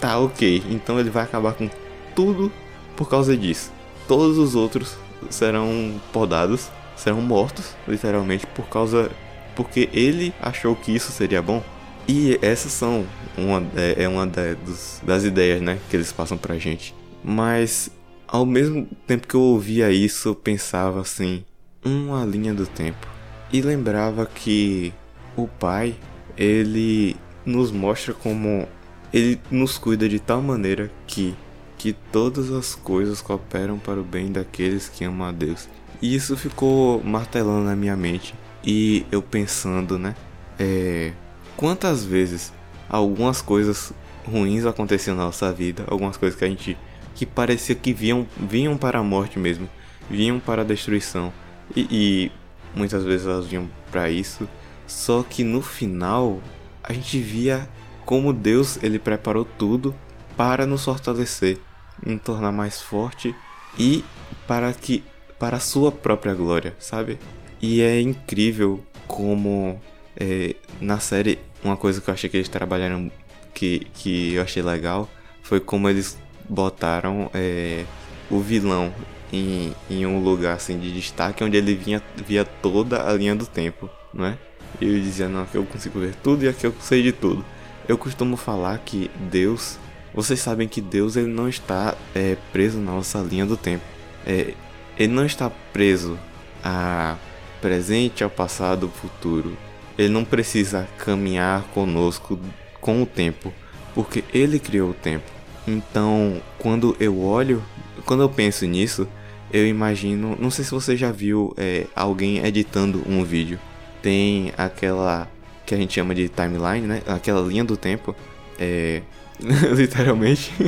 Tá, 0.03 0.19
ok. 0.19 0.65
Então 0.69 0.99
ele 0.99 1.11
vai 1.11 1.23
acabar 1.23 1.53
com 1.53 1.71
tudo 2.17 2.51
por 2.97 3.09
causa 3.09 3.37
disso. 3.37 3.73
Todos 4.09 4.37
os 4.37 4.57
outros 4.57 4.97
serão 5.31 5.95
podados, 6.13 6.69
serão 6.97 7.21
mortos, 7.21 7.77
literalmente, 7.87 8.45
por 8.49 8.67
causa. 8.69 9.13
Porque 9.55 9.89
ele 9.93 10.35
achou 10.41 10.75
que 10.75 10.93
isso 10.93 11.13
seria 11.13 11.41
bom. 11.41 11.63
E 12.09 12.37
essas 12.43 12.73
são 12.73 13.07
uma, 13.39 13.63
é, 13.77 14.03
é 14.03 14.09
uma 14.09 14.27
da, 14.27 14.55
dos, 14.55 15.01
das 15.05 15.23
ideias, 15.23 15.61
né, 15.61 15.79
que 15.89 15.95
eles 15.95 16.11
passam 16.11 16.37
pra 16.37 16.59
gente. 16.59 16.93
Mas 17.23 17.89
ao 18.27 18.45
mesmo 18.45 18.89
tempo 19.07 19.29
que 19.29 19.37
eu 19.37 19.41
ouvia 19.41 19.93
isso, 19.93 20.31
eu 20.31 20.35
pensava 20.35 21.01
assim, 21.01 21.45
uma 21.85 22.25
linha 22.25 22.53
do 22.53 22.67
tempo. 22.67 23.07
E 23.53 23.61
lembrava 23.61 24.27
que 24.27 24.93
o 25.37 25.47
pai, 25.47 25.95
ele 26.43 27.17
nos 27.47 27.71
mostra 27.71 28.13
como 28.13 28.67
ele 29.13 29.41
nos 29.51 29.79
cuida 29.79 30.09
de 30.09 30.19
tal 30.19 30.43
maneira 30.43 30.91
que 31.07 31.35
que 31.79 31.93
todas 31.93 32.53
as 32.53 32.77
coisas 32.77 33.21
cooperam 33.21 33.77
para 33.77 33.99
o 33.99 34.05
bem 34.05 34.31
daqueles 34.31 34.89
que 34.89 35.05
amam 35.05 35.27
a 35.27 35.33
Deus. 35.33 35.69
E 36.01 36.15
isso 36.15 36.37
ficou 36.37 37.03
martelando 37.03 37.65
na 37.65 37.75
minha 37.75 37.97
mente 37.97 38.37
e 38.65 39.05
eu 39.11 39.21
pensando, 39.21 39.99
né? 39.99 40.15
É, 40.61 41.11
quantas 41.57 42.05
vezes 42.05 42.53
algumas 42.89 43.43
coisas 43.43 43.93
ruins 44.25 44.65
aconteciam 44.65 45.17
na 45.17 45.25
nossa 45.25 45.53
vida, 45.53 45.83
algumas 45.89 46.17
coisas 46.17 46.39
que 46.39 46.45
a 46.45 46.49
gente 46.49 46.79
que 47.17 47.27
parecia 47.27 47.75
que 47.75 47.93
vinham, 47.93 48.29
vinham 48.39 48.77
para 48.77 49.01
a 49.01 49.03
morte 49.03 49.37
mesmo, 49.37 49.69
vinham 50.09 50.39
para 50.39 50.63
a 50.63 50.65
destruição 50.65 51.33
e, 51.75 51.89
e 51.91 52.33
muitas 52.77 53.03
vezes 53.03 53.27
elas 53.27 53.47
vinham 53.47 53.69
para 53.91 54.09
isso. 54.09 54.49
Só 54.93 55.23
que 55.23 55.43
no 55.43 55.63
final 55.63 56.41
a 56.83 56.93
gente 56.93 57.19
via 57.19 57.69
como 58.05 58.33
Deus 58.33 58.79
ele 58.83 58.99
preparou 58.99 59.45
tudo 59.45 59.95
para 60.37 60.67
nos 60.67 60.85
fortalecer, 60.85 61.59
nos 62.05 62.21
tornar 62.21 62.53
mais 62.53 62.81
forte 62.81 63.35
e 63.79 64.05
para 64.47 64.73
que 64.73 65.03
para 65.39 65.57
a 65.57 65.61
sua 65.61 65.91
própria 65.91 66.35
glória, 66.35 66.77
sabe? 66.79 67.19
E 67.61 67.81
é 67.81 68.01
incrível 68.01 68.85
como 69.09 69.81
é, 70.17 70.55
na 70.81 71.01
série 71.01 71.39
uma 71.65 71.77
coisa 71.77 72.01
que 72.01 72.11
eu 72.11 72.15
achei 72.15 72.29
que 72.29 72.37
eles 72.37 72.49
trabalharam 72.49 73.11
que, 73.55 73.87
que 73.95 74.35
eu 74.35 74.43
achei 74.43 74.63
legal 74.63 75.09
foi 75.43 75.59
como 75.59 75.89
eles 75.89 76.19
botaram 76.49 77.31
é, 77.33 77.85
o 78.31 78.41
vilão 78.41 78.93
em, 79.33 79.75
em 79.91 80.05
um 80.05 80.23
lugar 80.23 80.55
assim 80.55 80.79
de 80.79 80.93
destaque 80.93 81.43
onde 81.43 81.57
ele 81.57 81.75
vinha, 81.75 82.03
via 82.27 82.45
toda 82.45 83.09
a 83.09 83.13
linha 83.15 83.35
do 83.35 83.47
tempo, 83.47 83.89
não 84.13 84.27
é? 84.27 84.39
E 84.81 84.85
ele 84.85 85.01
dizia, 85.01 85.29
não, 85.29 85.43
aqui 85.43 85.57
eu 85.57 85.65
consigo 85.65 86.01
ver 86.01 86.15
tudo 86.17 86.45
e 86.45 86.49
aqui 86.49 86.67
eu 86.67 86.75
sei 86.81 87.03
de 87.03 87.13
tudo. 87.13 87.45
Eu 87.89 87.99
costumo 87.99 88.37
falar 88.37 88.79
que 88.79 89.11
Deus, 89.31 89.79
vocês 90.15 90.41
sabem 90.41 90.69
que 90.69 90.81
Deus 90.81 91.17
ele 91.17 91.29
não 91.29 91.49
está 91.49 91.95
é, 92.15 92.37
preso 92.53 92.79
na 92.79 92.93
nossa 92.93 93.19
linha 93.19 93.47
do 93.47 93.57
tempo. 93.57 93.85
É, 94.27 94.55
ele 94.99 95.13
não 95.13 95.25
está 95.25 95.51
preso 95.73 96.19
a 96.63 97.17
presente, 97.61 98.25
ao 98.25 98.31
passado, 98.31 98.87
ao 98.87 98.93
futuro. 98.93 99.57
Ele 99.97 100.09
não 100.09 100.25
precisa 100.25 100.89
caminhar 100.99 101.63
conosco 101.75 102.39
com 102.81 103.03
o 103.03 103.07
tempo, 103.07 103.53
porque 103.95 104.25
ele 104.33 104.59
criou 104.59 104.91
o 104.91 104.95
tempo. 104.95 105.31
Então, 105.67 106.43
quando 106.59 106.97
eu 106.99 107.21
olho, 107.21 107.63
quando 108.05 108.23
eu 108.23 108.29
penso 108.29 108.67
nisso, 108.67 109.07
eu 109.53 109.67
imagino. 109.67 110.37
Não 110.41 110.51
sei 110.51 110.65
se 110.65 110.71
você 110.71 110.97
já 110.97 111.13
viu 111.13 111.55
é, 111.57 111.87
alguém 111.95 112.45
editando 112.45 113.03
um 113.07 113.23
vídeo. 113.23 113.59
Tem 114.03 114.53
aquela 114.59 115.29
que 115.65 115.75
a 115.75 115.79
gente 115.79 115.95
chama 115.95 116.15
de 116.15 116.29
timeline, 116.29 116.87
né? 116.87 117.03
Aquela 117.07 117.41
linha 117.41 117.65
do 117.65 117.77
tempo. 117.77 118.15
É. 118.59 119.03
literalmente. 119.75 120.53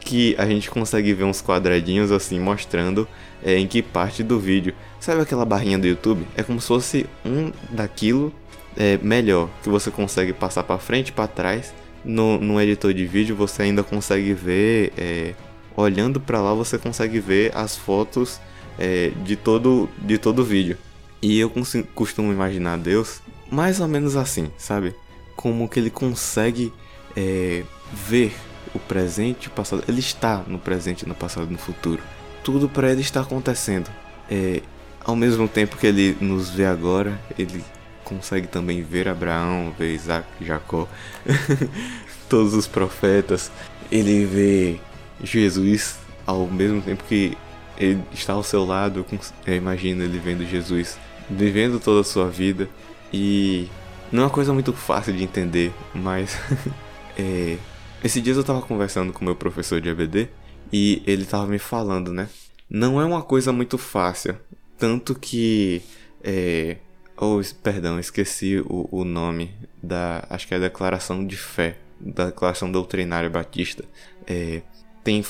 que 0.00 0.34
a 0.38 0.46
gente 0.46 0.70
consegue 0.70 1.12
ver 1.12 1.24
uns 1.24 1.42
quadradinhos 1.42 2.10
assim 2.10 2.40
mostrando 2.40 3.06
é, 3.44 3.56
em 3.58 3.66
que 3.66 3.82
parte 3.82 4.22
do 4.22 4.38
vídeo. 4.40 4.74
Sabe 4.98 5.20
aquela 5.20 5.44
barrinha 5.44 5.78
do 5.78 5.86
YouTube? 5.86 6.26
É 6.36 6.42
como 6.42 6.60
se 6.60 6.66
fosse 6.66 7.06
um 7.24 7.52
daquilo 7.70 8.32
é, 8.76 8.98
melhor, 9.02 9.48
que 9.62 9.68
você 9.68 9.90
consegue 9.90 10.32
passar 10.32 10.62
para 10.62 10.78
frente, 10.78 11.12
para 11.12 11.26
trás. 11.26 11.72
No, 12.04 12.38
no 12.38 12.60
editor 12.60 12.94
de 12.94 13.06
vídeo 13.06 13.36
você 13.36 13.62
ainda 13.62 13.82
consegue 13.82 14.32
ver 14.32 14.92
é, 14.96 15.34
olhando 15.76 16.18
para 16.18 16.40
lá 16.40 16.54
você 16.54 16.78
consegue 16.78 17.20
ver 17.20 17.54
as 17.54 17.76
fotos 17.76 18.40
é, 18.78 19.12
de 19.22 19.36
todo 19.36 19.88
de 19.98 20.16
todo 20.16 20.40
o 20.40 20.44
vídeo. 20.44 20.78
E 21.22 21.38
eu 21.38 21.52
costumo 21.94 22.32
imaginar 22.32 22.78
Deus 22.78 23.20
mais 23.50 23.80
ou 23.80 23.88
menos 23.88 24.16
assim, 24.16 24.50
sabe? 24.56 24.94
Como 25.36 25.68
que 25.68 25.78
ele 25.78 25.90
consegue 25.90 26.72
é, 27.16 27.64
ver 27.92 28.32
o 28.74 28.78
presente 28.78 29.44
e 29.44 29.48
o 29.48 29.50
passado. 29.50 29.82
Ele 29.88 30.00
está 30.00 30.44
no 30.46 30.58
presente, 30.58 31.06
no 31.06 31.14
passado 31.14 31.48
e 31.48 31.52
no 31.52 31.58
futuro. 31.58 32.02
Tudo 32.42 32.68
para 32.68 32.90
ele 32.90 33.00
está 33.00 33.20
acontecendo. 33.20 33.90
É, 34.30 34.62
ao 35.04 35.16
mesmo 35.16 35.48
tempo 35.48 35.76
que 35.76 35.86
ele 35.86 36.16
nos 36.20 36.50
vê 36.50 36.64
agora, 36.64 37.20
ele 37.38 37.64
consegue 38.04 38.46
também 38.46 38.82
ver 38.82 39.08
Abraão, 39.08 39.74
ver 39.78 39.94
Isaac, 39.94 40.26
Jacó, 40.40 40.88
todos 42.28 42.54
os 42.54 42.66
profetas. 42.66 43.50
Ele 43.90 44.24
vê 44.24 44.80
Jesus 45.22 45.98
ao 46.26 46.46
mesmo 46.46 46.80
tempo 46.80 47.02
que 47.04 47.36
ele 47.76 48.02
está 48.12 48.34
ao 48.34 48.42
seu 48.42 48.64
lado, 48.64 49.04
eu 49.46 49.56
imagino 49.56 50.02
ele 50.02 50.18
vendo 50.18 50.46
Jesus 50.46 50.98
vivendo 51.30 51.78
toda 51.78 52.00
a 52.00 52.04
sua 52.04 52.28
vida 52.28 52.68
e 53.12 53.68
não 54.10 54.22
é 54.22 54.26
uma 54.26 54.30
coisa 54.30 54.52
muito 54.52 54.72
fácil 54.72 55.14
de 55.14 55.22
entender, 55.22 55.72
mas 55.94 56.36
é, 57.16 57.56
esses 58.02 58.22
dias 58.22 58.36
eu 58.36 58.44
tava 58.44 58.60
conversando 58.60 59.12
com 59.12 59.24
meu 59.24 59.36
professor 59.36 59.80
de 59.80 59.88
EBD 59.88 60.28
e 60.72 61.02
ele 61.06 61.24
tava 61.24 61.46
me 61.46 61.58
falando, 61.58 62.12
né? 62.12 62.28
Não 62.68 63.00
é 63.00 63.04
uma 63.04 63.22
coisa 63.22 63.52
muito 63.52 63.76
fácil, 63.78 64.36
tanto 64.78 65.14
que 65.14 65.82
é, 66.22 66.76
oh, 67.16 67.40
perdão, 67.62 67.98
esqueci 67.98 68.58
o, 68.58 68.88
o 68.90 69.04
nome 69.04 69.54
da, 69.82 70.24
acho 70.30 70.48
que 70.48 70.54
é 70.54 70.56
a 70.56 70.60
declaração 70.60 71.24
de 71.24 71.36
fé, 71.36 71.76
da 72.00 72.26
declaração 72.26 72.70
doutrinária 72.70 73.28
batista. 73.28 73.84
É, 74.26 74.62
tem, 75.04 75.22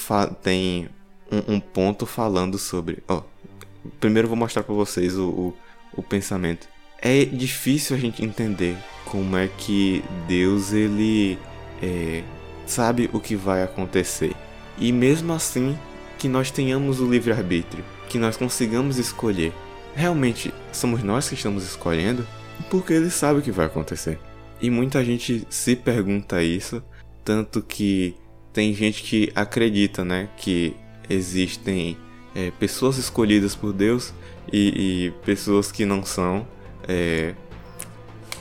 tem 0.43 0.89
um, 1.31 1.55
um, 1.55 1.61
ponto 1.61 2.07
falando 2.07 2.59
sobre. 2.59 3.03
Ó, 3.09 3.23
primeiro 3.99 4.29
vou 4.29 4.37
mostrar 4.37 4.63
para 4.63 4.75
vocês 4.75 5.17
o, 5.17 5.29
o, 5.29 5.57
o, 5.95 6.03
pensamento. 6.03 6.69
É 7.01 7.25
difícil 7.25 7.97
a 7.97 7.99
gente 7.99 8.25
entender 8.25 8.77
como 9.05 9.37
é 9.37 9.49
que 9.49 10.05
Deus 10.29 10.73
ele 10.73 11.39
é, 11.83 12.23
sabe 12.67 13.09
o 13.13 13.21
que 13.21 13.35
vai 13.35 13.63
acontecer. 13.63 14.35
E 14.79 14.93
mesmo 14.93 15.33
assim 15.33 15.79
que 16.19 16.29
nós 16.29 16.51
tenhamos 16.51 17.01
o 17.01 17.11
livre 17.11 17.33
arbítrio, 17.33 17.85
que 18.09 18.19
nós 18.19 18.37
consigamos 18.37 18.99
escolher. 18.99 19.53
Realmente 19.95 20.53
somos 20.73 21.03
nós 21.03 21.29
que 21.29 21.35
estamos 21.35 21.65
escolhendo, 21.65 22.27
porque 22.71 22.93
ele 22.93 23.11
sabe 23.11 23.41
o 23.41 23.43
que 23.43 23.51
vai 23.51 23.67
acontecer. 23.67 24.19
E 24.61 24.69
muita 24.69 25.03
gente 25.05 25.47
se 25.49 25.75
pergunta 25.75 26.43
isso, 26.43 26.83
tanto 27.25 27.63
que 27.63 28.15
tem 28.53 28.75
gente 28.75 29.03
que 29.03 29.33
acredita, 29.35 30.05
né, 30.05 30.29
que 30.37 30.75
existem 31.09 31.97
é, 32.35 32.51
pessoas 32.53 32.99
escolhidas 32.99 33.55
por 33.55 33.73
Deus 33.73 34.13
e, 34.53 35.07
e 35.07 35.11
pessoas 35.25 35.71
que 35.71 35.85
não 35.85 36.05
são. 36.05 36.47
É, 36.87 37.35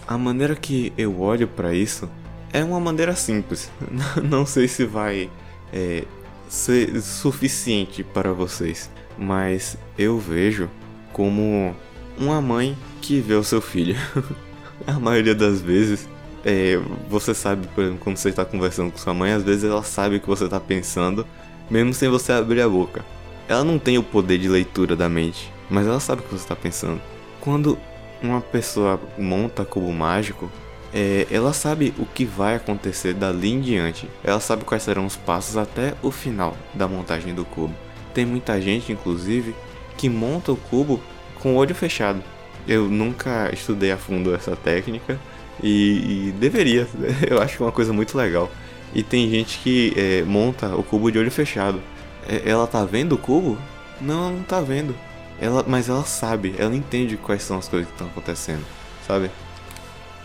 a 0.08 0.17
maneira 0.17 0.55
que 0.55 0.91
eu 0.98 1.19
olho 1.22 1.48
para 1.48 1.74
isso 1.74 2.10
é 2.51 2.63
uma 2.63 2.79
maneira 2.79 3.15
simples. 3.15 3.72
não 4.24 4.46
sei 4.46 4.67
se 4.67 4.86
vai 4.86 5.29
é, 5.72 6.03
ser 6.48 7.01
suficiente 7.01 8.03
para 8.03 8.34
vocês, 8.34 8.89
mas 9.17 9.77
eu 9.98 10.17
vejo 10.17 10.69
como 11.13 11.75
uma 12.17 12.41
mãe 12.41 12.77
que 13.01 13.19
vê 13.19 13.36
o 13.36 13.43
seu 13.43 13.62
filho. 13.62 13.96
a 14.88 14.93
maioria 15.00 15.36
das 15.36 15.62
vezes 15.62 16.08
é, 16.43 16.79
você 17.10 17.34
sabe, 17.34 17.67
por 17.67 17.84
exemplo, 17.84 18.00
quando 18.03 18.17
você 18.17 18.29
está 18.29 18.46
conversando 18.46 18.91
com 18.91 18.98
sua 18.98 19.13
mãe, 19.13 19.31
às 19.31 19.43
vezes 19.43 19.63
ela 19.63 19.84
sabe 19.84 20.15
o 20.15 20.19
que 20.19 20.27
você 20.27 20.46
está 20.46 20.60
pensando, 20.60 21.25
mesmo 21.69 21.93
sem 21.93 22.10
você 22.10 22.31
abrir 22.31 22.62
a 22.62 22.69
boca. 22.69 23.03
Ela 23.50 23.63
não 23.63 23.79
tem 23.79 23.98
o 23.98 24.03
poder 24.03 24.38
de 24.38 24.48
leitura 24.48 24.96
da 24.96 25.10
mente, 25.10 25.51
mas 25.70 25.88
ela 25.88 26.00
sabe 26.00 26.22
o 26.22 26.24
que 26.24 26.29
você 26.29 26.44
está 26.44 26.56
pensando. 26.56 27.01
Quando 27.41 27.77
uma 28.22 28.39
pessoa 28.39 29.01
monta 29.18 29.65
cubo 29.65 29.91
mágico, 29.91 30.51
é, 30.94 31.25
ela 31.32 31.51
sabe 31.51 31.94
o 31.98 32.06
que 32.06 32.24
vai 32.24 32.56
acontecer 32.56 33.13
dali 33.13 33.51
em 33.51 33.60
diante. 33.60 34.08
Ela 34.24 34.39
sabe 34.39 34.63
quais 34.63 34.84
serão 34.84 35.06
os 35.06 35.15
passos 35.15 35.58
até 35.58 35.96
o 36.03 36.12
final 36.12 36.56
da 36.74 36.88
montagem 36.88 37.34
do 37.34 37.44
cubo. 37.44 37.74
Tem 38.13 38.25
muita 38.25 38.62
gente, 38.62 38.91
inclusive, 38.91 39.56
que 39.98 40.08
monta 40.08 40.51
o 40.51 40.58
cubo 40.58 41.01
com 41.41 41.53
o 41.53 41.58
olho 41.58 41.74
fechado. 41.74 42.24
Eu 42.68 42.88
nunca 42.88 43.50
estudei 43.51 43.91
a 43.91 43.98
fundo 43.98 44.34
essa 44.34 44.56
técnica, 44.56 45.20
e, 45.62 46.27
e, 46.27 46.32
deveria, 46.34 46.88
eu 47.27 47.41
acho 47.41 47.58
que 47.58 47.63
é 47.63 47.65
uma 47.65 47.72
coisa 47.72 47.91
muito 47.91 48.18
legal. 48.18 48.50
E 48.94 49.03
tem 49.03 49.29
gente 49.29 49.60
que 49.60 49.94
é, 49.96 50.24
monta 50.24 50.75
o 50.75 50.84
cubo 50.84 51.12
de 51.12 51.20
olho 51.20 51.32
fechado. 51.32 51.82
É, 52.29 52.48
ela 52.48 52.67
tá 52.67 52.86
vendo 52.86 53.15
o 53.15 53.17
cubo? 53.17 53.57
Não, 54.00 54.27
ela 54.27 54.31
não 54.31 54.43
tá 54.43 54.62
vendo. 54.62 54.95
Ela, 55.41 55.65
mas 55.67 55.89
ela 55.89 56.03
sabe, 56.03 56.53
ela 56.57 56.75
entende 56.75 57.17
quais 57.17 57.41
são 57.41 57.57
as 57.57 57.67
coisas 57.67 57.88
que 57.88 57.93
estão 57.93 58.07
acontecendo, 58.07 58.63
sabe? 59.07 59.31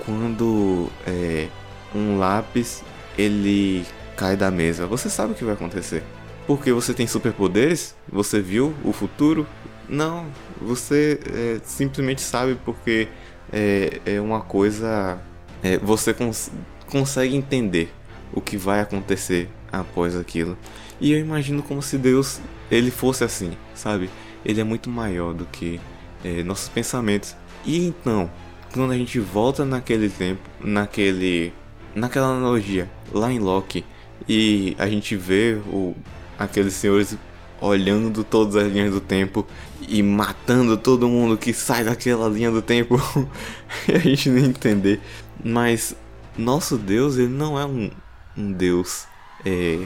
Quando 0.05 0.91
é, 1.07 1.49
um 1.95 2.19
lápis 2.19 2.83
ele 3.17 3.87
cai 4.17 4.37
da 4.37 4.51
mesa, 4.51 4.87
você 4.87 5.09
sabe 5.09 5.33
o 5.33 5.35
que 5.35 5.45
vai 5.45 5.55
acontecer. 5.55 6.03
Porque 6.47 6.73
você 6.73 6.93
tem 6.93 7.07
superpoderes? 7.07 7.95
Você 8.13 8.41
viu 8.41 8.75
o 8.85 8.93
futuro? 8.93 9.47
Não, 9.89 10.27
você 10.61 11.19
é, 11.33 11.61
simplesmente 11.65 12.21
sabe 12.21 12.59
porque 12.65 13.09
é, 13.53 14.01
é 14.05 14.21
uma 14.21 14.41
coisa. 14.41 15.19
É, 15.63 15.79
você 15.79 16.13
cons 16.13 16.51
consegue 16.91 17.35
entender 17.35 17.93
o 18.33 18.41
que 18.41 18.57
vai 18.57 18.81
acontecer 18.81 19.49
após 19.73 20.15
aquilo. 20.15 20.59
E 21.05 21.13
eu 21.13 21.19
imagino 21.19 21.63
como 21.63 21.83
se 21.83 21.99
Deus 21.99 22.41
ele 22.71 22.91
fosse 22.91 23.25
assim, 23.25 23.53
sabe? 23.75 24.09
Ele 24.43 24.59
é 24.59 24.65
muito 24.65 24.89
maior 24.89 25.35
do 25.35 25.45
que 25.45 25.79
é, 26.25 26.43
nossos 26.43 26.71
pensamentos. 26.71 27.37
E 27.63 27.89
então, 27.89 28.31
quando 28.73 28.91
a 28.91 28.97
gente 28.97 29.21
volta 29.21 29.67
naquele 29.67 30.09
tempo, 30.09 30.41
naquele, 30.59 31.53
naquela 31.95 32.29
analogia 32.29 32.91
lá 33.13 33.31
em 33.31 33.39
Loki, 33.39 33.85
e 34.27 34.75
a 34.79 34.89
gente 34.89 35.15
vê 35.15 35.61
o, 35.67 35.95
aqueles 36.39 36.73
senhores 36.73 37.19
olhando 37.61 38.25
todas 38.25 38.57
as 38.57 38.73
linhas 38.73 38.91
do 38.91 39.01
tempo 39.03 39.47
e 39.87 40.03
matando 40.03 40.75
todo 40.75 41.07
mundo 41.07 41.37
que 41.37 41.53
sai 41.53 41.85
daquela 41.85 42.31
linha 42.31 42.51
do 42.51 42.63
tempo 42.63 42.97
e 43.87 43.93
a 43.93 43.99
gente 43.99 44.31
não 44.31 44.39
entender. 44.39 45.03
Mas 45.45 45.95
nosso 46.35 46.79
Deus, 46.79 47.19
ele 47.19 47.29
não 47.29 47.61
é 47.61 47.67
um, 47.67 47.91
um 48.35 48.51
Deus 48.51 49.07
é, 49.45 49.81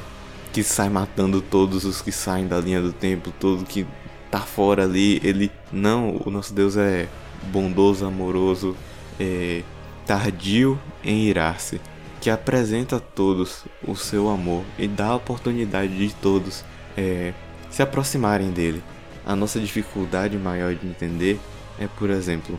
que 0.53 0.63
sai 0.63 0.89
matando 0.89 1.41
todos 1.41 1.85
os 1.85 2.01
que 2.01 2.13
saem 2.13 2.47
da 2.47 2.59
linha 2.59 2.81
do 2.81 2.93
tempo, 2.93 3.33
todo 3.39 3.65
que 3.65 3.87
tá 4.31 4.41
fora 4.41 4.85
ali. 4.85 5.21
Ele 5.23 5.51
não, 5.73 6.21
o 6.25 6.31
nosso 6.31 6.53
Deus 6.55 6.77
é 6.77 7.09
bondoso, 7.45 8.07
amoroso, 8.07 8.77
é, 9.19 9.63
tardio 10.07 10.79
em 11.05 11.25
irar-se, 11.25 11.81
que 12.21 12.31
apresenta 12.31 12.97
a 12.97 13.01
todos 13.01 13.65
o 13.87 13.95
seu 13.95 14.29
amor 14.29 14.65
e 14.79 14.89
dá 14.89 15.09
a 15.09 15.17
oportunidade 15.17 15.97
de 15.97 16.15
todos 16.15 16.65
é, 16.97 17.33
se 17.71 17.83
aproximarem 17.83 18.51
dele. 18.51 18.83
A 19.25 19.37
nossa 19.37 19.61
dificuldade 19.61 20.37
maior 20.39 20.75
de 20.75 20.87
entender 20.87 21.39
é, 21.79 21.87
por 21.87 22.11
exemplo, 22.11 22.59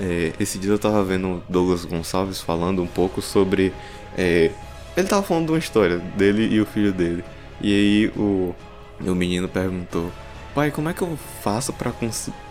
é, 0.00 0.32
esse 0.40 0.58
dia 0.58 0.70
eu 0.70 0.78
tava 0.78 1.04
vendo 1.04 1.42
Douglas 1.48 1.84
Gonçalves 1.84 2.40
falando 2.40 2.82
um 2.82 2.86
pouco 2.86 3.20
sobre. 3.20 3.72
É, 4.16 4.50
ele 4.96 5.08
tava 5.08 5.22
falando 5.22 5.46
de 5.46 5.52
uma 5.52 5.58
história 5.58 5.98
dele 5.98 6.46
e 6.54 6.60
o 6.60 6.66
filho 6.66 6.92
dele. 6.92 7.24
E 7.60 7.72
aí 7.72 8.12
o 8.16 8.54
meu 9.00 9.14
menino 9.14 9.48
perguntou: 9.48 10.10
Pai, 10.54 10.70
como 10.70 10.88
é 10.88 10.94
que 10.94 11.02
eu 11.02 11.18
faço 11.42 11.74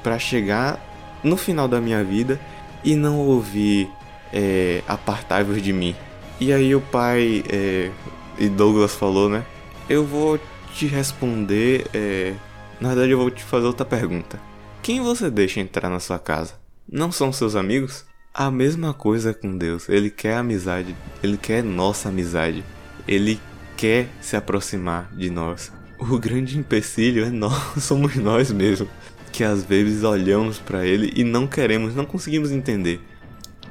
para 0.04 0.20
chegar 0.20 0.80
no 1.24 1.38
final 1.38 1.68
da 1.68 1.80
minha 1.80 2.04
vida 2.04 2.40
e 2.84 2.96
não 2.96 3.20
ouvir 3.20 3.90
é, 4.32 4.82
apartai-vos 4.88 5.62
de 5.62 5.72
mim? 5.72 5.96
E 6.40 6.52
aí 6.52 6.76
o 6.76 6.82
pai 6.82 7.44
é, 7.50 7.90
e 8.38 8.50
Douglas 8.50 8.96
falou, 8.96 9.30
né? 9.30 9.46
Eu 9.88 10.06
vou 10.06 10.40
te 10.74 10.88
responder. 10.88 11.88
É, 11.94 12.34
na 12.82 12.90
verdade, 12.90 13.12
eu 13.12 13.18
vou 13.18 13.32
te 13.32 13.44
fazer 13.44 13.66
outra 13.66 13.86
pergunta. 13.86 14.40
Quem 14.82 15.02
você 15.02 15.30
deixa 15.30 15.62
entrar 15.62 15.90
na 15.90 16.00
sua 16.00 16.20
casa? 16.20 16.56
Não 16.92 17.12
são 17.12 17.32
seus 17.32 17.56
amigos? 17.56 18.06
A 18.34 18.50
mesma 18.50 18.96
coisa 18.96 19.32
com 19.32 19.56
Deus. 19.56 19.88
Ele 19.88 20.10
quer 20.10 20.38
amizade. 20.38 20.96
Ele 21.22 21.38
quer 21.38 21.64
nossa 21.64 22.10
amizade. 22.10 22.64
Ele 23.08 23.40
quer 23.78 24.10
se 24.22 24.36
aproximar 24.36 25.08
de 25.14 25.30
nós. 25.30 25.72
O 26.00 26.18
grande 26.18 26.58
empecilho 26.58 27.26
é 27.26 27.30
nós, 27.30 27.56
somos 27.84 28.16
nós 28.16 28.52
mesmos, 28.52 28.90
que 29.32 29.44
às 29.44 29.64
vezes 29.64 30.04
olhamos 30.04 30.58
para 30.58 30.84
ele 30.84 31.14
e 31.16 31.24
não 31.24 31.46
queremos, 31.46 31.96
não 31.96 32.06
conseguimos 32.06 32.52
entender. 32.52 33.00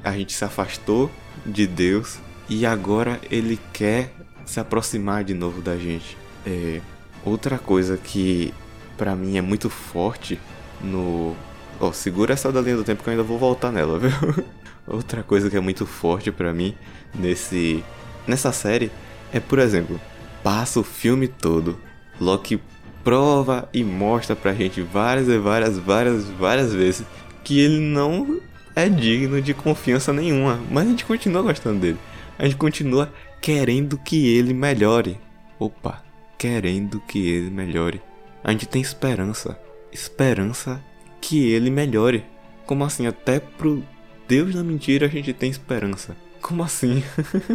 A 0.04 0.12
gente 0.12 0.32
se 0.32 0.44
afastou 0.44 1.10
de 1.44 1.66
Deus 1.66 2.18
e 2.48 2.64
agora 2.64 3.20
ele 3.30 3.58
quer 3.72 4.14
se 4.46 4.60
aproximar 4.60 5.24
de 5.24 5.34
novo 5.34 5.60
da 5.60 5.76
gente. 5.76 6.16
É, 6.46 6.80
outra 7.24 7.58
coisa 7.58 7.96
que 7.96 8.54
para 8.96 9.16
mim 9.16 9.36
é 9.36 9.40
muito 9.42 9.68
forte 9.68 10.38
no. 10.80 11.34
Oh, 11.84 11.92
segura 11.92 12.32
essa 12.32 12.52
da 12.52 12.60
linha 12.60 12.76
do 12.76 12.84
tempo 12.84 13.02
que 13.02 13.08
eu 13.08 13.10
ainda 13.10 13.24
vou 13.24 13.36
voltar 13.36 13.72
nela, 13.72 13.98
viu? 13.98 14.12
outra 14.86 15.20
coisa 15.24 15.50
que 15.50 15.56
é 15.56 15.60
muito 15.60 15.84
forte 15.84 16.30
para 16.30 16.52
mim 16.52 16.76
nesse 17.12 17.82
nessa 18.24 18.52
série 18.52 18.88
é, 19.32 19.40
por 19.40 19.58
exemplo, 19.58 20.00
passa 20.44 20.78
o 20.78 20.84
filme 20.84 21.26
todo, 21.26 21.76
Loki 22.20 22.60
prova 23.02 23.68
e 23.74 23.82
mostra 23.82 24.36
pra 24.36 24.54
gente 24.54 24.80
várias 24.80 25.26
e 25.26 25.36
várias, 25.38 25.76
várias, 25.76 26.24
várias 26.26 26.72
vezes 26.72 27.04
que 27.42 27.58
ele 27.58 27.80
não 27.80 28.40
é 28.76 28.88
digno 28.88 29.42
de 29.42 29.52
confiança 29.52 30.12
nenhuma, 30.12 30.60
mas 30.70 30.86
a 30.86 30.90
gente 30.90 31.04
continua 31.04 31.42
gostando 31.42 31.80
dele. 31.80 31.98
A 32.38 32.44
gente 32.44 32.58
continua 32.58 33.12
querendo 33.40 33.98
que 33.98 34.28
ele 34.28 34.54
melhore. 34.54 35.18
Opa, 35.58 36.00
querendo 36.38 37.00
que 37.00 37.26
ele 37.26 37.50
melhore. 37.50 38.00
A 38.44 38.52
gente 38.52 38.68
tem 38.68 38.80
esperança, 38.80 39.58
esperança 39.90 40.80
que 41.22 41.48
ele 41.50 41.70
melhore. 41.70 42.24
Como 42.66 42.84
assim? 42.84 43.06
Até 43.06 43.40
pro 43.40 43.82
Deus 44.28 44.54
da 44.54 44.62
mentira 44.62 45.06
a 45.06 45.08
gente 45.08 45.32
tem 45.32 45.48
esperança. 45.48 46.14
Como 46.42 46.62
assim? 46.62 47.02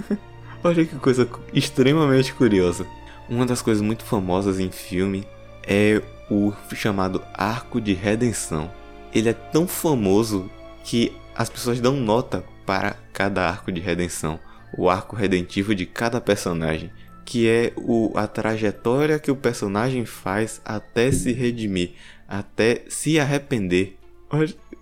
Olha 0.63 0.83
que 0.83 0.95
coisa 0.95 1.29
extremamente 1.53 2.33
curiosa. 2.33 2.87
Uma 3.29 3.45
das 3.45 3.61
coisas 3.61 3.83
muito 3.83 4.03
famosas 4.03 4.59
em 4.59 4.71
filme 4.71 5.27
é 5.63 6.01
o 6.31 6.53
chamado 6.73 7.21
Arco 7.33 7.79
de 7.79 7.93
Redenção. 7.93 8.71
Ele 9.13 9.29
é 9.29 9.33
tão 9.33 9.67
famoso 9.67 10.49
que 10.83 11.15
as 11.35 11.49
pessoas 11.49 11.79
dão 11.79 11.95
nota 11.97 12.43
para 12.65 12.95
cada 13.13 13.47
arco 13.47 13.71
de 13.71 13.79
redenção, 13.79 14.39
o 14.77 14.89
arco 14.89 15.15
redentivo 15.15 15.73
de 15.73 15.85
cada 15.85 16.19
personagem, 16.19 16.91
que 17.23 17.47
é 17.47 17.71
o, 17.77 18.11
a 18.15 18.27
trajetória 18.27 19.19
que 19.19 19.31
o 19.31 19.35
personagem 19.35 20.05
faz 20.05 20.61
até 20.65 21.11
se 21.11 21.31
redimir, 21.31 21.91
até 22.27 22.83
se 22.89 23.19
arrepender. 23.19 23.97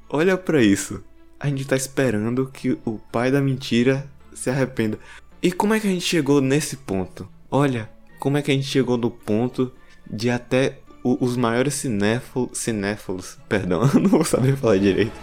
Olha, 0.09 0.37
para 0.37 0.63
isso. 0.63 1.03
A 1.39 1.47
gente 1.47 1.65
tá 1.65 1.75
esperando 1.75 2.47
que 2.47 2.77
o 2.85 2.99
pai 3.11 3.31
da 3.31 3.41
mentira 3.41 4.09
se 4.33 4.49
arrependa. 4.49 4.97
E 5.41 5.51
como 5.51 5.73
é 5.73 5.79
que 5.79 5.87
a 5.87 5.91
gente 5.91 6.05
chegou 6.05 6.41
nesse 6.41 6.77
ponto? 6.77 7.27
Olha, 7.51 7.89
como 8.19 8.37
é 8.37 8.41
que 8.41 8.51
a 8.51 8.53
gente 8.53 8.67
chegou 8.67 8.97
no 8.97 9.11
ponto 9.11 9.71
de 10.09 10.29
até 10.29 10.79
o, 11.03 11.23
os 11.23 11.37
maiores 11.37 11.75
cinéfilos, 11.75 12.57
cinéfilos, 12.57 13.37
perdão, 13.47 13.81
não 13.93 14.09
vou 14.09 14.25
saber 14.25 14.55
falar 14.57 14.77
direito, 14.77 15.13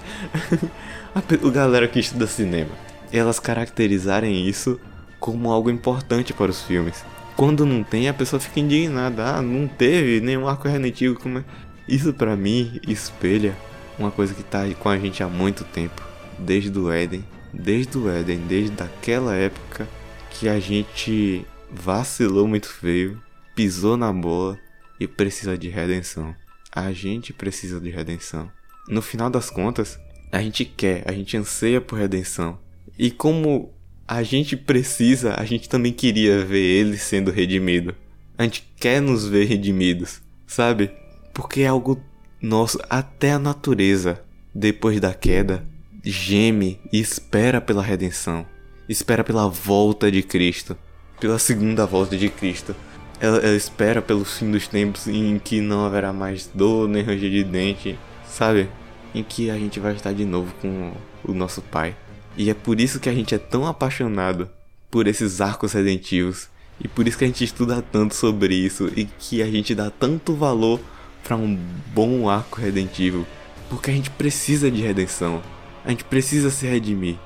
a 1.15 1.51
galera 1.51 1.89
que 1.89 1.99
estuda 1.99 2.27
cinema, 2.27 2.71
elas 3.13 3.41
caracterizarem 3.41 4.47
isso 4.47 4.79
como 5.19 5.51
algo 5.51 5.71
importante 5.71 6.33
para 6.33 6.51
os 6.51 6.63
filmes. 6.63 7.05
Quando 7.37 7.65
não 7.65 7.83
tem, 7.83 8.09
a 8.09 8.15
pessoa 8.15 8.39
fica 8.39 8.61
indignada. 8.61 9.37
Ah, 9.37 9.43
não 9.43 9.67
teve 9.67 10.21
nenhum 10.21 10.47
arco 10.47 10.69
redentivo. 10.69 11.19
Como 11.19 11.39
é? 11.39 11.45
Isso 11.89 12.13
para 12.13 12.37
mim 12.37 12.81
espelha 12.87 13.57
uma 13.99 14.11
coisa 14.11 14.35
que 14.35 14.43
tá 14.43 14.63
com 14.79 14.89
a 14.89 14.99
gente 14.99 15.23
há 15.23 15.29
muito 15.29 15.65
tempo. 15.65 16.03
Desde 16.39 16.77
o 16.79 16.91
Éden. 16.91 17.25
Desde 17.53 17.99
o 17.99 18.09
Éden, 18.09 18.39
desde 18.49 18.83
aquela 18.83 19.35
época 19.35 19.89
que 20.31 20.49
a 20.49 20.59
gente 20.59 21.45
vacilou 21.71 22.49
muito 22.49 22.69
feio, 22.69 23.21
pisou 23.55 23.97
na 23.97 24.13
bola 24.13 24.59
e 24.99 25.07
precisa 25.07 25.57
de 25.57 25.69
redenção. 25.69 26.35
A 26.71 26.93
gente 26.93 27.33
precisa 27.33 27.81
de 27.81 27.91
redenção. 27.91 28.51
No 28.89 29.03
final 29.03 29.29
das 29.29 29.51
contas, 29.51 29.99
a 30.31 30.41
gente 30.43 30.65
quer, 30.65 31.03
a 31.07 31.13
gente 31.13 31.37
anseia 31.37 31.81
por 31.81 31.99
redenção. 31.99 32.59
E 32.99 33.11
como 33.11 33.73
a 34.09 34.23
gente 34.23 34.57
precisa, 34.57 35.35
a 35.39 35.45
gente 35.45 35.69
também 35.69 35.93
queria 35.93 36.45
ver 36.45 36.63
ele 36.63 36.97
sendo 36.97 37.31
redimido. 37.31 37.95
A 38.39 38.45
gente 38.45 38.67
quer 38.81 39.01
nos 39.01 39.27
ver 39.27 39.45
redimidos, 39.45 40.23
sabe? 40.47 40.91
Porque 41.33 41.63
é 41.63 41.67
algo 41.67 42.01
nosso, 42.41 42.79
até 42.89 43.33
a 43.33 43.39
natureza, 43.39 44.23
depois 44.55 45.01
da 45.01 45.15
queda, 45.15 45.65
geme 46.03 46.81
e 46.93 47.01
espera 47.01 47.61
pela 47.61 47.83
redenção 47.83 48.47
espera 48.93 49.25
pela 49.25 49.49
volta 49.49 50.11
de 50.11 50.23
Cristo, 50.23 50.77
pela 51.21 51.39
segunda 51.39 51.87
volta 51.87 52.17
de 52.17 52.29
Cristo. 52.29 52.75
Ela, 53.21 53.39
ela, 53.39 53.57
espera 53.57 54.03
pelo 54.03 54.25
fim 54.25 54.51
dos 54.51 54.67
tempos 54.67 55.07
em 55.07 55.39
que 55.39 55.61
não 55.61 55.85
haverá 55.85 56.13
mais 56.13 56.51
dor 56.53 56.89
nem 56.89 57.03
ranger 57.03 57.31
de 57.31 57.45
dente, 57.45 57.99
sabe? 58.27 58.69
Em 59.15 59.23
que 59.23 59.51
a 59.51 59.57
gente 59.57 59.79
vai 59.79 59.95
estar 59.95 60.13
de 60.13 60.25
novo 60.25 60.53
com 60.61 60.93
o 61.25 61.33
nosso 61.33 61.63
Pai. 61.63 61.95
E 62.37 62.51
é 62.51 62.55
por 62.55 62.81
isso 62.81 62.99
que 62.99 63.09
a 63.09 63.15
gente 63.15 63.35
é 63.35 63.39
tão 63.39 63.67
apaixonado 63.67 64.51
por 64.91 65.07
esses 65.07 65.41
arcos 65.41 65.73
redentivos. 65.73 66.49
E 66.81 66.89
por 66.89 67.07
isso 67.07 67.17
que 67.17 67.25
a 67.25 67.27
gente 67.29 67.45
estuda 67.45 67.81
tanto 67.81 68.15
sobre 68.15 68.55
isso 68.55 68.91
e 68.97 69.05
que 69.05 69.41
a 69.41 69.47
gente 69.47 69.75
dá 69.75 69.89
tanto 69.89 70.35
valor 70.35 70.81
para 71.23 71.37
um 71.37 71.59
bom 71.95 72.29
arco 72.29 72.61
redentivo. 72.61 73.27
Porque 73.69 73.91
a 73.91 73.95
gente 73.95 74.11
precisa 74.11 74.71
de 74.71 74.83
redenção. 74.83 75.43
A 75.85 75.91
gente 75.91 76.05
precisa 76.05 76.51
se 76.51 76.67
redimir 76.67 77.17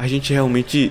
a 0.00 0.06
gente 0.06 0.32
realmente 0.32 0.90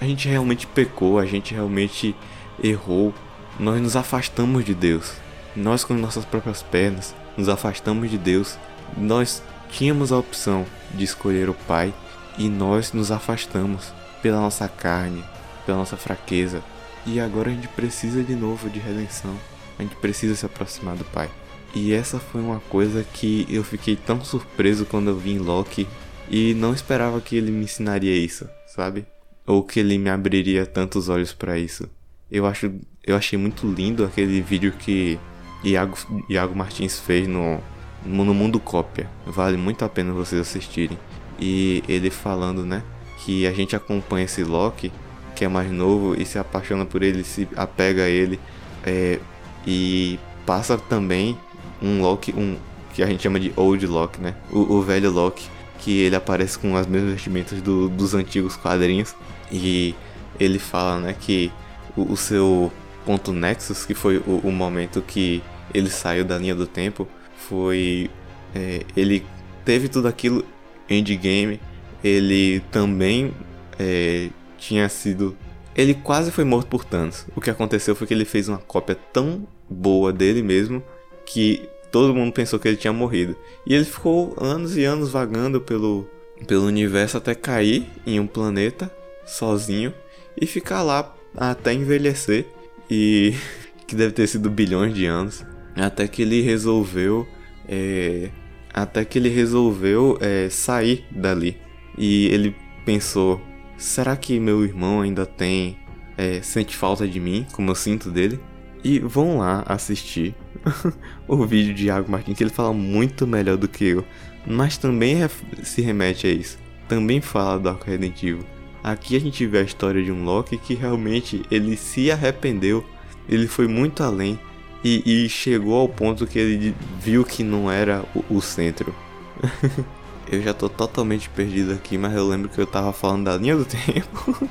a 0.00 0.04
gente 0.04 0.28
realmente 0.28 0.66
pecou, 0.66 1.20
a 1.20 1.24
gente 1.24 1.54
realmente 1.54 2.16
errou. 2.60 3.14
Nós 3.60 3.80
nos 3.80 3.94
afastamos 3.94 4.64
de 4.64 4.74
Deus. 4.74 5.12
Nós 5.54 5.84
com 5.84 5.94
nossas 5.94 6.24
próprias 6.24 6.60
pernas 6.60 7.14
nos 7.36 7.48
afastamos 7.48 8.10
de 8.10 8.18
Deus. 8.18 8.58
Nós 8.96 9.40
tínhamos 9.70 10.10
a 10.10 10.18
opção 10.18 10.66
de 10.92 11.04
escolher 11.04 11.48
o 11.48 11.54
Pai 11.54 11.94
e 12.36 12.48
nós 12.48 12.92
nos 12.92 13.12
afastamos 13.12 13.92
pela 14.20 14.40
nossa 14.40 14.66
carne, 14.66 15.22
pela 15.64 15.78
nossa 15.78 15.96
fraqueza. 15.96 16.60
E 17.06 17.20
agora 17.20 17.50
a 17.50 17.54
gente 17.54 17.68
precisa 17.68 18.24
de 18.24 18.34
novo 18.34 18.68
de 18.68 18.80
redenção. 18.80 19.38
A 19.78 19.82
gente 19.82 19.96
precisa 19.96 20.34
se 20.34 20.46
aproximar 20.46 20.96
do 20.96 21.04
Pai. 21.04 21.30
E 21.74 21.92
essa 21.92 22.20
foi 22.20 22.40
uma 22.40 22.60
coisa 22.60 23.04
que 23.12 23.46
eu 23.48 23.64
fiquei 23.64 23.96
tão 23.96 24.24
surpreso 24.24 24.86
quando 24.86 25.08
eu 25.08 25.16
vi 25.16 25.32
em 25.32 25.38
Loki 25.38 25.88
e 26.30 26.54
não 26.54 26.72
esperava 26.72 27.20
que 27.20 27.36
ele 27.36 27.50
me 27.50 27.64
ensinaria 27.64 28.14
isso, 28.14 28.48
sabe? 28.66 29.04
Ou 29.46 29.62
que 29.62 29.80
ele 29.80 29.98
me 29.98 30.08
abriria 30.08 30.64
tantos 30.64 31.08
olhos 31.08 31.32
para 31.32 31.58
isso. 31.58 31.88
Eu 32.30 32.46
acho, 32.46 32.72
eu 33.04 33.16
achei 33.16 33.38
muito 33.38 33.66
lindo 33.66 34.04
aquele 34.04 34.40
vídeo 34.40 34.72
que 34.72 35.18
Iago, 35.64 35.96
Iago 36.28 36.54
Martins 36.54 36.98
fez 36.98 37.26
no, 37.26 37.60
no 38.04 38.32
Mundo 38.32 38.60
Cópia. 38.60 39.10
Vale 39.26 39.56
muito 39.56 39.84
a 39.84 39.88
pena 39.88 40.12
vocês 40.12 40.40
assistirem. 40.40 40.98
E 41.40 41.82
ele 41.88 42.08
falando, 42.08 42.64
né, 42.64 42.82
que 43.24 43.46
a 43.46 43.52
gente 43.52 43.74
acompanha 43.74 44.26
esse 44.26 44.44
Loki, 44.44 44.92
que 45.34 45.44
é 45.44 45.48
mais 45.48 45.70
novo 45.70 46.14
e 46.14 46.24
se 46.24 46.38
apaixona 46.38 46.86
por 46.86 47.02
ele, 47.02 47.24
se 47.24 47.48
apega 47.56 48.04
a 48.04 48.08
ele, 48.08 48.38
é, 48.84 49.18
e 49.66 50.18
passa 50.46 50.76
também 50.76 51.38
um 51.82 52.02
Loki, 52.02 52.32
um 52.32 52.56
que 52.92 53.02
a 53.02 53.06
gente 53.06 53.22
chama 53.22 53.40
de 53.40 53.52
Old 53.56 53.86
Loki, 53.86 54.20
né? 54.20 54.34
O, 54.50 54.74
o 54.74 54.82
velho 54.82 55.10
Loki, 55.10 55.48
que 55.80 56.00
ele 56.00 56.14
aparece 56.16 56.58
com 56.58 56.76
as 56.76 56.86
mesmas 56.86 57.12
vestimentas 57.12 57.60
do, 57.60 57.88
dos 57.88 58.14
antigos 58.14 58.56
quadrinhos 58.56 59.14
e 59.50 59.94
ele 60.38 60.58
fala, 60.58 61.00
né, 61.00 61.16
que 61.18 61.52
o, 61.96 62.12
o 62.12 62.16
seu 62.16 62.72
ponto 63.04 63.32
nexus, 63.32 63.84
que 63.84 63.94
foi 63.94 64.18
o, 64.18 64.40
o, 64.44 64.52
momento 64.52 65.02
que 65.02 65.42
ele 65.72 65.90
saiu 65.90 66.24
da 66.24 66.38
linha 66.38 66.54
do 66.54 66.66
tempo, 66.66 67.06
foi 67.36 68.10
é, 68.54 68.82
ele 68.96 69.24
teve 69.64 69.88
tudo 69.88 70.08
aquilo 70.08 70.44
endgame, 70.88 71.60
ele 72.02 72.60
também 72.70 73.32
é, 73.78 74.28
tinha 74.58 74.88
sido. 74.88 75.36
Ele 75.74 75.94
quase 75.94 76.30
foi 76.30 76.44
morto 76.44 76.68
por 76.68 76.84
Thanos. 76.84 77.26
O 77.34 77.40
que 77.40 77.50
aconteceu 77.50 77.96
foi 77.96 78.06
que 78.06 78.14
ele 78.14 78.24
fez 78.24 78.48
uma 78.48 78.58
cópia 78.58 78.96
tão 79.12 79.46
boa 79.68 80.12
dele 80.12 80.42
mesmo 80.42 80.82
que 81.26 81.68
todo 81.90 82.14
mundo 82.14 82.32
pensou 82.32 82.58
que 82.58 82.68
ele 82.68 82.76
tinha 82.76 82.92
morrido. 82.92 83.36
E 83.66 83.74
ele 83.74 83.84
ficou 83.84 84.36
anos 84.40 84.76
e 84.76 84.84
anos 84.84 85.10
vagando 85.10 85.60
pelo, 85.60 86.08
pelo 86.46 86.66
universo 86.66 87.16
até 87.16 87.34
cair 87.34 87.86
em 88.06 88.20
um 88.20 88.26
planeta 88.26 88.90
sozinho 89.26 89.92
e 90.40 90.46
ficar 90.46 90.82
lá 90.82 91.14
até 91.36 91.72
envelhecer. 91.72 92.46
E 92.90 93.34
que 93.86 93.94
deve 93.94 94.12
ter 94.12 94.26
sido 94.26 94.50
bilhões 94.50 94.94
de 94.94 95.06
anos. 95.06 95.44
Até 95.76 96.06
que 96.06 96.22
ele 96.22 96.40
resolveu. 96.40 97.26
É, 97.68 98.30
até 98.72 99.04
que 99.04 99.18
ele 99.18 99.28
resolveu 99.28 100.18
é, 100.20 100.48
sair 100.48 101.04
dali. 101.10 101.56
E 101.96 102.26
ele 102.26 102.56
pensou: 102.84 103.40
será 103.76 104.16
que 104.16 104.38
meu 104.38 104.64
irmão 104.64 105.00
ainda 105.00 105.26
tem. 105.26 105.76
É, 106.16 106.40
sente 106.42 106.76
falta 106.76 107.08
de 107.08 107.18
mim, 107.18 107.44
como 107.52 107.70
eu 107.70 107.74
sinto 107.74 108.10
dele? 108.10 108.38
E 108.84 109.00
vão 109.00 109.38
lá 109.38 109.64
assistir 109.66 110.34
o 111.26 111.44
vídeo 111.44 111.74
de 111.74 111.86
Iago 111.86 112.10
Martins, 112.10 112.36
que 112.36 112.44
ele 112.44 112.50
fala 112.50 112.72
muito 112.72 113.26
melhor 113.26 113.56
do 113.56 113.66
que 113.66 113.84
eu. 113.84 114.04
Mas 114.46 114.76
também 114.76 115.18
se 115.62 115.80
remete 115.80 116.26
a 116.26 116.30
isso. 116.30 116.58
Também 116.86 117.20
fala 117.20 117.58
do 117.58 117.68
arco 117.68 117.86
redentivo. 117.86 118.44
Aqui 118.82 119.16
a 119.16 119.20
gente 119.20 119.46
vê 119.46 119.58
a 119.58 119.62
história 119.62 120.02
de 120.04 120.12
um 120.12 120.24
Loki 120.24 120.58
que 120.58 120.74
realmente 120.74 121.42
ele 121.50 121.76
se 121.76 122.10
arrependeu. 122.10 122.84
Ele 123.28 123.48
foi 123.48 123.66
muito 123.66 124.02
além. 124.02 124.38
E, 124.84 125.24
e 125.24 125.28
chegou 125.30 125.80
ao 125.80 125.88
ponto 125.88 126.26
que 126.26 126.38
ele 126.38 126.74
viu 127.00 127.24
que 127.24 127.42
não 127.42 127.70
era 127.70 128.04
o, 128.14 128.36
o 128.36 128.40
centro. 128.42 128.94
eu 130.30 130.42
já 130.42 130.54
tô 130.54 130.68
totalmente 130.68 131.28
perdido 131.28 131.72
aqui, 131.72 131.98
mas 131.98 132.14
eu 132.14 132.26
lembro 132.28 132.48
que 132.48 132.58
eu 132.58 132.66
tava 132.66 132.92
falando 132.92 133.24
da 133.24 133.36
linha 133.36 133.56
do 133.56 133.64
tempo. 133.66 134.48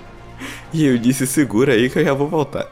e 0.74 0.86
eu 0.86 0.98
disse 0.98 1.26
segura 1.28 1.74
aí 1.74 1.90
que 1.90 2.00
eu 2.00 2.06
já 2.06 2.14
vou 2.14 2.28
voltar. 2.28 2.68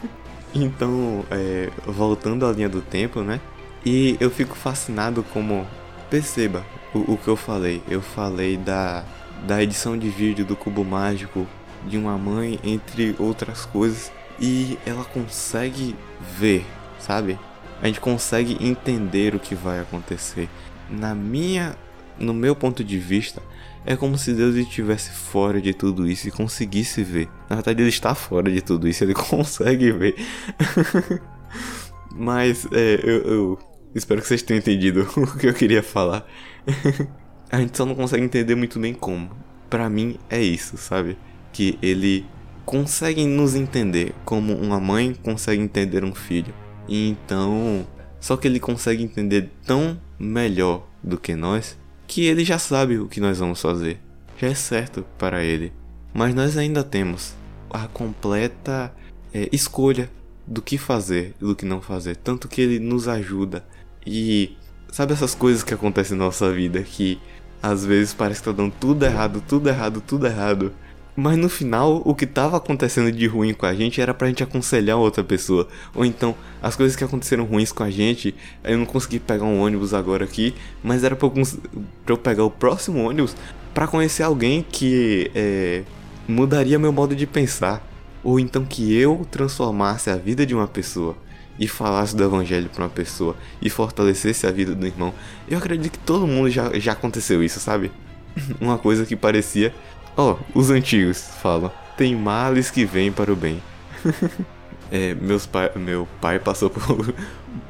então, 0.54 1.24
é, 1.30 1.70
voltando 1.86 2.46
à 2.46 2.52
linha 2.52 2.68
do 2.68 2.80
tempo, 2.80 3.20
né? 3.22 3.40
E 3.84 4.16
eu 4.20 4.30
fico 4.30 4.56
fascinado 4.56 5.22
como. 5.32 5.66
Perceba 6.10 6.64
o, 6.94 7.12
o 7.12 7.18
que 7.18 7.28
eu 7.28 7.36
falei. 7.36 7.82
Eu 7.88 8.00
falei 8.00 8.56
da, 8.56 9.04
da 9.46 9.62
edição 9.62 9.96
de 9.96 10.08
vídeo 10.08 10.44
do 10.44 10.56
Cubo 10.56 10.84
Mágico 10.84 11.46
de 11.86 11.98
uma 11.98 12.16
mãe, 12.16 12.58
entre 12.64 13.14
outras 13.18 13.64
coisas. 13.66 14.10
E 14.40 14.78
ela 14.86 15.04
consegue 15.04 15.94
ver, 16.38 16.64
sabe? 16.98 17.38
A 17.82 17.86
gente 17.86 18.00
consegue 18.00 18.56
entender 18.60 19.34
o 19.34 19.38
que 19.38 19.54
vai 19.54 19.80
acontecer. 19.80 20.48
Na 20.88 21.14
minha 21.14 21.76
no 22.18 22.34
meu 22.34 22.54
ponto 22.54 22.82
de 22.82 22.98
vista, 22.98 23.42
é 23.84 23.96
como 23.96 24.18
se 24.18 24.34
Deus 24.34 24.54
estivesse 24.54 25.10
fora 25.10 25.60
de 25.60 25.72
tudo 25.72 26.06
isso 26.06 26.28
e 26.28 26.30
conseguisse 26.30 27.02
ver. 27.02 27.28
Na 27.48 27.56
verdade, 27.56 27.82
ele 27.82 27.88
está 27.88 28.14
fora 28.14 28.50
de 28.50 28.60
tudo 28.60 28.88
isso, 28.88 29.04
ele 29.04 29.14
consegue 29.16 29.90
ver. 29.92 30.14
Mas 32.14 32.66
é, 32.72 33.00
eu, 33.02 33.22
eu, 33.22 33.58
espero 33.94 34.20
que 34.20 34.26
vocês 34.26 34.42
tenham 34.42 34.58
entendido 34.58 35.08
o 35.16 35.38
que 35.38 35.46
eu 35.46 35.54
queria 35.54 35.82
falar. 35.82 36.26
A 37.50 37.58
gente 37.60 37.76
só 37.76 37.86
não 37.86 37.94
consegue 37.94 38.24
entender 38.24 38.54
muito 38.54 38.78
bem 38.78 38.92
como. 38.92 39.30
Para 39.70 39.88
mim 39.88 40.18
é 40.28 40.42
isso, 40.42 40.76
sabe? 40.76 41.16
Que 41.52 41.78
ele 41.80 42.26
consegue 42.64 43.24
nos 43.24 43.54
entender 43.54 44.14
como 44.24 44.54
uma 44.54 44.78
mãe 44.78 45.14
consegue 45.22 45.62
entender 45.62 46.04
um 46.04 46.14
filho. 46.14 46.52
Então, 46.86 47.86
só 48.20 48.36
que 48.36 48.46
ele 48.46 48.60
consegue 48.60 49.02
entender 49.02 49.50
tão 49.64 49.98
melhor 50.18 50.86
do 51.02 51.18
que 51.18 51.34
nós 51.34 51.78
que 52.08 52.24
ele 52.24 52.44
já 52.44 52.58
sabe 52.58 52.98
o 52.98 53.06
que 53.06 53.20
nós 53.20 53.38
vamos 53.38 53.60
fazer. 53.60 54.00
Já 54.38 54.48
é 54.48 54.54
certo 54.54 55.04
para 55.18 55.44
ele. 55.44 55.72
Mas 56.12 56.34
nós 56.34 56.56
ainda 56.56 56.82
temos 56.82 57.34
a 57.70 57.86
completa 57.86 58.92
é, 59.32 59.48
escolha 59.52 60.10
do 60.46 60.62
que 60.62 60.78
fazer 60.78 61.34
e 61.40 61.44
do 61.44 61.54
que 61.54 61.66
não 61.66 61.82
fazer. 61.82 62.16
Tanto 62.16 62.48
que 62.48 62.62
ele 62.62 62.78
nos 62.78 63.06
ajuda. 63.06 63.64
E 64.06 64.56
sabe 64.90 65.12
essas 65.12 65.34
coisas 65.34 65.62
que 65.62 65.74
acontecem 65.74 66.16
na 66.16 66.24
nossa 66.24 66.50
vida 66.50 66.82
que 66.82 67.20
às 67.62 67.84
vezes 67.84 68.14
parece 68.14 68.40
que 68.40 68.46
tá 68.46 68.52
dando 68.52 68.72
tudo 68.80 69.04
errado, 69.04 69.42
tudo 69.46 69.68
errado, 69.68 70.00
tudo 70.00 70.26
errado. 70.26 70.72
Mas 71.20 71.36
no 71.36 71.48
final, 71.48 72.00
o 72.04 72.14
que 72.14 72.24
estava 72.24 72.56
acontecendo 72.56 73.10
de 73.10 73.26
ruim 73.26 73.52
com 73.52 73.66
a 73.66 73.74
gente 73.74 74.00
era 74.00 74.14
pra 74.14 74.28
gente 74.28 74.44
aconselhar 74.44 74.96
outra 74.98 75.24
pessoa. 75.24 75.66
Ou 75.92 76.04
então, 76.04 76.32
as 76.62 76.76
coisas 76.76 76.94
que 76.94 77.02
aconteceram 77.02 77.42
ruins 77.42 77.72
com 77.72 77.82
a 77.82 77.90
gente, 77.90 78.32
eu 78.62 78.78
não 78.78 78.86
consegui 78.86 79.18
pegar 79.18 79.44
um 79.44 79.60
ônibus 79.60 79.92
agora 79.92 80.24
aqui, 80.24 80.54
mas 80.80 81.02
era 81.02 81.16
pra 81.16 81.26
eu, 81.26 81.32
pra 82.04 82.12
eu 82.14 82.16
pegar 82.16 82.44
o 82.44 82.50
próximo 82.52 83.00
ônibus 83.00 83.34
para 83.74 83.88
conhecer 83.88 84.22
alguém 84.22 84.64
que 84.70 85.28
é, 85.34 85.82
mudaria 86.28 86.78
meu 86.78 86.92
modo 86.92 87.16
de 87.16 87.26
pensar. 87.26 87.84
Ou 88.22 88.38
então 88.38 88.64
que 88.64 88.96
eu 88.96 89.26
transformasse 89.28 90.10
a 90.10 90.14
vida 90.16 90.46
de 90.46 90.54
uma 90.54 90.68
pessoa 90.68 91.16
e 91.58 91.66
falasse 91.66 92.14
do 92.14 92.22
evangelho 92.22 92.68
para 92.68 92.84
uma 92.84 92.90
pessoa 92.90 93.34
e 93.60 93.68
fortalecesse 93.68 94.46
a 94.46 94.52
vida 94.52 94.72
do 94.72 94.86
irmão. 94.86 95.12
Eu 95.48 95.58
acredito 95.58 95.90
que 95.90 95.98
todo 95.98 96.28
mundo 96.28 96.48
já, 96.48 96.78
já 96.78 96.92
aconteceu 96.92 97.42
isso, 97.42 97.58
sabe? 97.58 97.90
Uma 98.60 98.78
coisa 98.78 99.04
que 99.04 99.16
parecia 99.16 99.74
Ó, 100.18 100.32
oh, 100.32 100.58
os 100.58 100.68
antigos 100.68 101.30
falam: 101.40 101.70
tem 101.96 102.16
males 102.16 102.72
que 102.72 102.84
vêm 102.84 103.12
para 103.12 103.32
o 103.32 103.36
bem. 103.36 103.62
é, 104.90 105.14
meus 105.14 105.46
pai, 105.46 105.70
meu 105.76 106.08
pai 106.20 106.40
passou 106.40 106.68
por, 106.68 107.14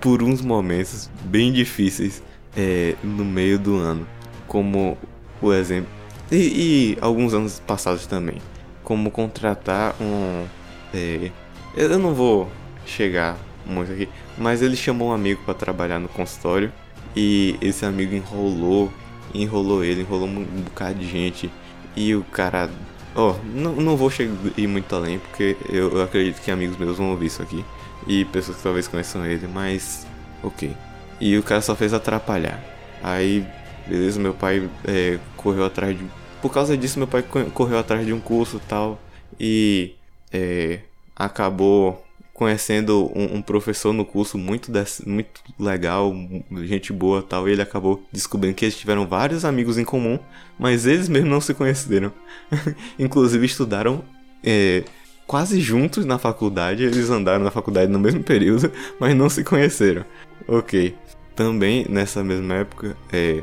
por 0.01 0.23
uns 0.23 0.41
momentos 0.41 1.11
bem 1.25 1.53
difíceis 1.53 2.23
é, 2.57 2.95
no 3.05 3.23
meio 3.23 3.59
do 3.59 3.77
ano, 3.77 4.07
como 4.47 4.97
o 5.43 5.53
exemplo. 5.53 5.91
E, 6.33 6.37
e, 6.37 6.99
alguns 7.03 7.35
anos 7.35 7.61
passados 7.67 8.07
também. 8.07 8.39
Como 8.83 9.11
contratar 9.11 9.95
um. 10.01 10.47
É, 10.95 11.31
eu 11.77 11.99
não 11.99 12.15
vou 12.15 12.51
chegar 12.87 13.37
muito 13.67 13.93
aqui, 13.93 14.09
mas 14.39 14.63
ele 14.63 14.75
chamou 14.75 15.11
um 15.11 15.13
amigo 15.13 15.43
para 15.45 15.53
trabalhar 15.53 15.99
no 15.99 16.09
consultório 16.09 16.73
e 17.15 17.59
esse 17.61 17.85
amigo 17.85 18.15
enrolou, 18.15 18.91
enrolou 19.35 19.85
ele, 19.85 20.01
enrolou 20.01 20.27
um 20.27 20.63
bocado 20.65 20.99
de 20.99 21.07
gente 21.07 21.51
e 21.99 22.15
o 22.15 22.23
cara. 22.23 22.71
Ó, 23.15 23.33
oh, 23.33 23.37
não, 23.45 23.75
não 23.75 23.97
vou 23.97 24.09
chegar 24.09 24.33
ir 24.57 24.69
muito 24.69 24.95
além, 24.95 25.19
porque 25.19 25.57
eu, 25.69 25.91
eu, 25.91 26.03
acredito 26.03 26.41
que 26.41 26.51
amigos 26.51 26.77
meus 26.77 26.97
vão 26.97 27.11
ouvir 27.11 27.27
isso 27.27 27.43
aqui. 27.43 27.65
E 28.07 28.25
pessoas 28.27 28.57
que 28.57 28.63
talvez 28.63 28.87
conheçam 28.87 29.27
ele, 29.27 29.49
mas. 29.49 30.07
Ok. 30.43 30.75
E 31.21 31.37
o 31.37 31.43
cara 31.43 31.61
só 31.61 31.75
fez 31.75 31.93
atrapalhar. 31.93 32.63
Aí, 33.03 33.45
beleza, 33.89 34.21
meu 34.21 34.33
pai 34.33 34.71
é, 34.87 35.19
correu 35.37 35.65
atrás 35.65 35.99
de. 35.99 36.05
Por 36.41 36.53
causa 36.53 36.77
disso, 36.77 36.99
meu 36.99 37.09
pai 37.09 37.25
correu 37.53 37.79
atrás 37.79 38.07
de 38.07 38.13
um 38.13 38.21
curso 38.21 38.61
tal. 38.69 39.01
E. 39.39 39.97
É, 40.33 40.81
acabou 41.17 42.05
conhecendo 42.38 43.11
um, 43.16 43.38
um, 43.38 43.42
professor 43.42 43.92
no 43.92 44.05
curso 44.05 44.38
muito, 44.38 44.70
muito 45.05 45.42
legal, 45.59 46.14
gente 46.62 46.92
boa 46.92 47.20
tal, 47.20 47.48
e 47.48 47.53
ele 47.53 47.62
acabou 47.62 48.01
descobrindo 48.12 48.55
que 48.55 48.64
eles 48.64 48.79
tiveram 48.79 49.09
vários 49.09 49.44
amigos 49.44 49.77
em 49.77 49.85
comum, 49.85 50.20
mas 50.57 50.87
eles 50.87 51.09
mesmos 51.09 51.31
não 51.31 51.40
se 51.40 51.53
conheceram. 51.53 52.12
Inclusive 52.96 53.44
estudaram 53.44 54.05
é, 54.44 54.85
quase 55.27 55.61
juntos 55.61 56.07
na 56.07 56.16
faculdade, 56.16 56.85
eles 56.85 57.11
andaram 57.11 57.42
na 57.42 57.51
faculdade 57.51 57.90
no 57.90 57.98
mesmo 57.98 58.22
período, 58.22 58.70
mas 59.01 59.16
não 59.16 59.29
se 59.29 59.42
conheceram. 59.42 60.05
Ok. 60.46 60.94
Também 61.35 61.87
nessa 61.88 62.22
mesma 62.22 62.55
época, 62.55 62.96
é, 63.12 63.42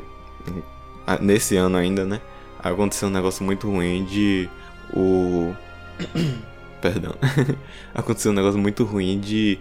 nesse 1.20 1.54
ano 1.54 1.76
ainda, 1.76 2.06
né? 2.06 2.18
Aconteceu 2.58 3.08
um 3.08 3.12
negócio 3.12 3.44
muito 3.44 3.70
ruim 3.70 4.06
de 4.06 4.48
o 4.94 5.54
perdão, 6.86 7.14
aconteceu 7.94 8.30
um 8.30 8.34
negócio 8.34 8.58
muito 8.58 8.84
ruim 8.84 9.18
de. 9.18 9.58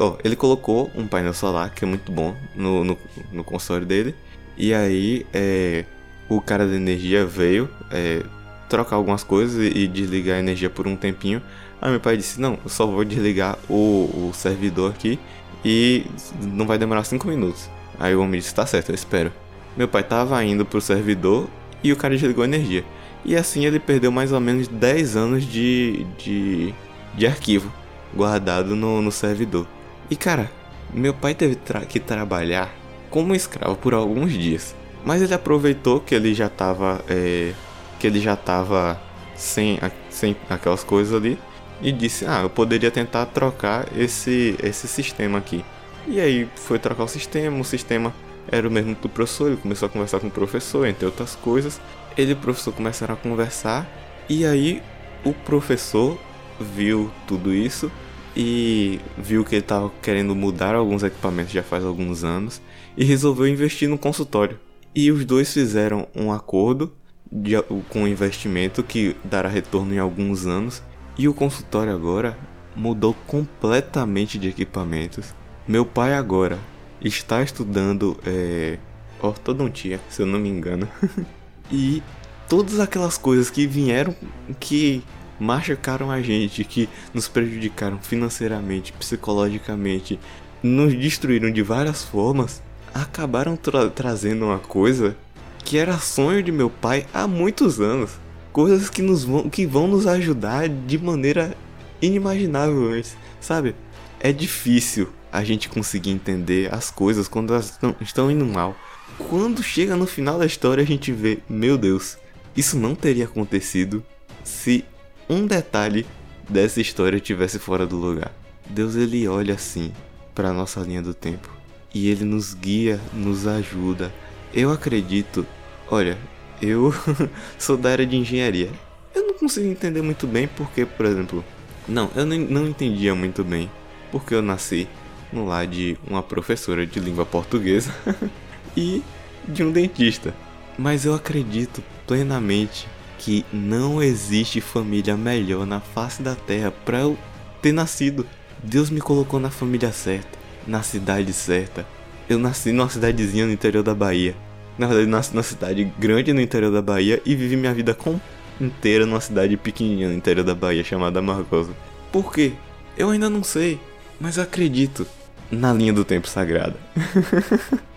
Ó, 0.00 0.16
ele 0.24 0.36
colocou 0.36 0.90
um 0.94 1.06
painel 1.06 1.34
solar, 1.34 1.70
que 1.70 1.84
é 1.84 1.88
muito 1.88 2.10
bom, 2.10 2.34
no, 2.56 2.84
no, 2.84 2.98
no 3.32 3.44
console 3.44 3.84
dele. 3.84 4.14
E 4.56 4.74
aí 4.74 5.26
é, 5.32 5.84
o 6.28 6.40
cara 6.40 6.66
da 6.66 6.74
energia 6.74 7.24
veio 7.24 7.68
é, 7.90 8.22
trocar 8.68 8.96
algumas 8.96 9.24
coisas 9.24 9.60
e, 9.60 9.78
e, 9.78 9.88
desligar 9.88 10.36
a 10.36 10.40
energia 10.40 10.68
por 10.68 10.86
um 10.86 10.96
tempinho. 10.96 11.42
Aí 11.80 11.90
meu 11.90 12.00
pai 12.00 12.16
disse, 12.16 12.40
não, 12.40 12.58
eu 12.62 12.68
só 12.68 12.86
vou 12.86 13.04
desligar 13.04 13.58
o, 13.68 14.28
o 14.28 14.32
servidor 14.34 14.90
aqui 14.90 15.18
e 15.64 16.06
não 16.40 16.66
vai 16.66 16.78
demorar 16.78 17.04
5 17.04 17.26
minutos. 17.26 17.68
Aí 17.98 18.14
o 18.14 18.20
homem 18.20 18.40
disse, 18.40 18.54
tá 18.54 18.66
certo, 18.66 18.90
eu 18.90 18.94
espero. 18.94 19.32
Meu 19.76 19.88
pai 19.88 20.02
tava 20.02 20.42
indo 20.44 20.64
pro 20.64 20.80
servidor 20.80 21.48
e 21.82 21.92
o 21.92 21.96
cara 21.96 22.14
desligou 22.14 22.42
a 22.42 22.46
energia. 22.46 22.84
E 23.24 23.36
assim 23.36 23.64
ele 23.64 23.78
perdeu 23.78 24.10
mais 24.10 24.32
ou 24.32 24.40
menos 24.40 24.68
10 24.68 25.16
anos 25.16 25.44
de, 25.44 26.04
de, 26.18 26.74
de 27.14 27.26
arquivo 27.26 27.72
guardado 28.14 28.74
no, 28.74 29.00
no 29.00 29.12
servidor. 29.12 29.66
E 30.10 30.16
cara, 30.16 30.50
meu 30.92 31.14
pai 31.14 31.34
teve 31.34 31.54
tra 31.54 31.80
que 31.84 32.00
trabalhar 32.00 32.74
como 33.10 33.34
escravo 33.34 33.76
por 33.76 33.94
alguns 33.94 34.32
dias. 34.32 34.74
Mas 35.04 35.22
ele 35.22 35.34
aproveitou 35.34 36.00
que 36.00 36.14
ele 36.14 36.34
já 36.34 36.48
tava. 36.48 37.04
É, 37.08 37.52
que 37.98 38.06
ele 38.06 38.20
já 38.20 38.34
tava 38.34 39.00
sem, 39.36 39.78
sem 40.10 40.36
aquelas 40.50 40.82
coisas 40.82 41.14
ali. 41.14 41.38
E 41.80 41.90
disse, 41.90 42.24
ah, 42.26 42.42
eu 42.42 42.50
poderia 42.50 42.90
tentar 42.90 43.26
trocar 43.26 43.86
esse, 43.96 44.56
esse 44.62 44.86
sistema 44.86 45.38
aqui. 45.38 45.64
E 46.06 46.20
aí 46.20 46.48
foi 46.54 46.78
trocar 46.78 47.04
o 47.04 47.08
sistema, 47.08 47.60
o 47.60 47.64
sistema 47.64 48.14
era 48.48 48.66
o 48.66 48.70
mesmo 48.70 48.94
do 48.94 49.08
professor, 49.08 49.48
ele 49.48 49.56
começou 49.56 49.86
a 49.86 49.88
conversar 49.88 50.20
com 50.20 50.28
o 50.28 50.30
professor, 50.30 50.86
entre 50.86 51.06
outras 51.06 51.34
coisas. 51.34 51.80
Ele 52.16 52.32
e 52.32 52.34
o 52.34 52.38
professor 52.38 52.72
começaram 52.72 53.14
a 53.14 53.16
conversar, 53.16 53.88
e 54.28 54.44
aí 54.44 54.82
o 55.24 55.32
professor 55.32 56.18
viu 56.60 57.10
tudo 57.26 57.52
isso 57.52 57.90
e 58.36 59.00
viu 59.16 59.44
que 59.44 59.54
ele 59.54 59.62
estava 59.62 59.90
querendo 60.02 60.34
mudar 60.34 60.74
alguns 60.74 61.02
equipamentos 61.02 61.52
já 61.52 61.62
faz 61.62 61.84
alguns 61.84 62.24
anos 62.24 62.62
e 62.96 63.04
resolveu 63.04 63.46
investir 63.46 63.88
no 63.88 63.98
consultório. 63.98 64.58
E 64.94 65.10
os 65.10 65.24
dois 65.24 65.52
fizeram 65.52 66.06
um 66.14 66.32
acordo 66.32 66.92
de, 67.30 67.60
com 67.88 68.02
um 68.02 68.08
investimento 68.08 68.82
que 68.82 69.16
dará 69.24 69.48
retorno 69.48 69.94
em 69.94 69.98
alguns 69.98 70.46
anos. 70.46 70.82
E 71.16 71.28
o 71.28 71.34
consultório 71.34 71.94
agora 71.94 72.38
mudou 72.74 73.14
completamente 73.26 74.38
de 74.38 74.48
equipamentos. 74.48 75.34
Meu 75.66 75.84
pai 75.84 76.14
agora 76.14 76.58
está 77.00 77.42
estudando 77.42 78.18
é, 78.24 78.78
ortodontia, 79.20 80.00
se 80.08 80.22
eu 80.22 80.26
não 80.26 80.38
me 80.38 80.48
engano. 80.48 80.88
e 81.70 82.02
todas 82.48 82.80
aquelas 82.80 83.16
coisas 83.16 83.50
que 83.50 83.66
vieram 83.66 84.14
que 84.60 85.02
machucaram 85.38 86.10
a 86.10 86.20
gente, 86.20 86.64
que 86.64 86.88
nos 87.12 87.28
prejudicaram 87.28 87.98
financeiramente, 87.98 88.92
psicologicamente, 88.92 90.18
nos 90.62 90.94
destruíram 90.94 91.50
de 91.50 91.62
várias 91.62 92.04
formas, 92.04 92.62
acabaram 92.94 93.56
tra 93.56 93.90
trazendo 93.90 94.46
uma 94.46 94.58
coisa 94.58 95.16
que 95.64 95.78
era 95.78 95.98
sonho 95.98 96.42
de 96.42 96.52
meu 96.52 96.70
pai 96.70 97.06
há 97.12 97.26
muitos 97.26 97.80
anos. 97.80 98.12
Coisas 98.52 98.90
que, 98.90 99.00
nos 99.00 99.24
vão, 99.24 99.48
que 99.48 99.66
vão 99.66 99.88
nos 99.88 100.06
ajudar 100.06 100.68
de 100.68 100.98
maneira 100.98 101.56
inimaginável 102.02 102.92
antes, 102.92 103.16
sabe? 103.40 103.74
É 104.20 104.30
difícil 104.32 105.08
a 105.32 105.42
gente 105.42 105.68
conseguir 105.68 106.10
entender 106.10 106.72
as 106.72 106.90
coisas 106.90 107.26
quando 107.26 107.54
elas 107.54 107.70
estão, 107.70 107.96
estão 108.00 108.30
indo 108.30 108.44
mal. 108.44 108.76
Quando 109.18 109.62
chega 109.62 109.96
no 109.96 110.06
final 110.06 110.38
da 110.38 110.46
história, 110.46 110.82
a 110.82 110.86
gente 110.86 111.12
vê, 111.12 111.38
meu 111.48 111.76
Deus, 111.76 112.18
isso 112.56 112.78
não 112.78 112.94
teria 112.94 113.24
acontecido 113.24 114.04
se 114.44 114.84
um 115.28 115.46
detalhe 115.46 116.06
dessa 116.48 116.80
história 116.80 117.20
tivesse 117.20 117.58
fora 117.58 117.86
do 117.86 117.96
lugar. 117.96 118.32
Deus 118.68 118.96
ele 118.96 119.26
olha 119.28 119.54
assim 119.54 119.92
para 120.34 120.52
nossa 120.52 120.80
linha 120.80 121.02
do 121.02 121.14
tempo 121.14 121.50
e 121.94 122.08
ele 122.08 122.24
nos 122.24 122.54
guia, 122.54 123.00
nos 123.12 123.46
ajuda. 123.46 124.12
Eu 124.52 124.70
acredito, 124.70 125.46
olha, 125.90 126.18
eu 126.60 126.94
sou 127.58 127.76
da 127.76 127.90
área 127.90 128.06
de 128.06 128.16
engenharia. 128.16 128.70
Eu 129.14 129.26
não 129.26 129.34
consigo 129.34 129.66
entender 129.66 130.02
muito 130.02 130.26
bem 130.26 130.48
porque, 130.48 130.84
por 130.84 131.06
exemplo, 131.06 131.44
não, 131.86 132.10
eu 132.14 132.24
não 132.24 132.66
entendia 132.66 133.14
muito 133.14 133.42
bem 133.44 133.70
porque 134.10 134.34
eu 134.34 134.42
nasci 134.42 134.86
no 135.32 135.46
lar 135.46 135.66
de 135.66 135.96
uma 136.06 136.22
professora 136.22 136.86
de 136.86 137.00
língua 137.00 137.24
portuguesa 137.24 137.92
e 138.76 139.02
de 139.46 139.62
um 139.62 139.72
dentista. 139.72 140.34
Mas 140.78 141.04
eu 141.04 141.14
acredito 141.14 141.82
plenamente 142.06 142.88
que 143.18 143.44
não 143.52 144.02
existe 144.02 144.60
família 144.60 145.16
melhor 145.16 145.66
na 145.66 145.80
face 145.80 146.22
da 146.22 146.34
terra 146.34 146.72
para 146.84 147.00
eu 147.00 147.18
ter 147.60 147.72
nascido. 147.72 148.26
Deus 148.62 148.90
me 148.90 149.00
colocou 149.00 149.38
na 149.38 149.50
família 149.50 149.92
certa, 149.92 150.38
na 150.66 150.82
cidade 150.82 151.32
certa. 151.32 151.86
Eu 152.28 152.38
nasci 152.38 152.72
numa 152.72 152.88
cidadezinha 152.88 153.46
no 153.46 153.52
interior 153.52 153.82
da 153.82 153.94
Bahia. 153.94 154.34
Na 154.78 154.86
verdade, 154.86 155.08
nasci 155.08 155.34
numa 155.34 155.42
cidade 155.42 155.84
grande 155.98 156.32
no 156.32 156.40
interior 156.40 156.72
da 156.72 156.82
Bahia 156.82 157.20
e 157.24 157.34
vivi 157.34 157.56
minha 157.56 157.74
vida 157.74 157.94
com 157.94 158.18
inteira 158.60 159.06
numa 159.06 159.20
cidade 159.20 159.56
pequenininha 159.56 160.08
no 160.08 160.14
interior 160.14 160.44
da 160.44 160.54
Bahia 160.54 160.82
chamada 160.82 161.20
Margosa. 161.20 161.72
Por 162.10 162.32
quê? 162.32 162.52
Eu 162.96 163.10
ainda 163.10 163.28
não 163.30 163.42
sei, 163.42 163.80
mas 164.20 164.38
acredito 164.38 165.06
na 165.50 165.72
linha 165.72 165.92
do 165.92 166.04
tempo 166.04 166.28
sagrada. 166.28 166.76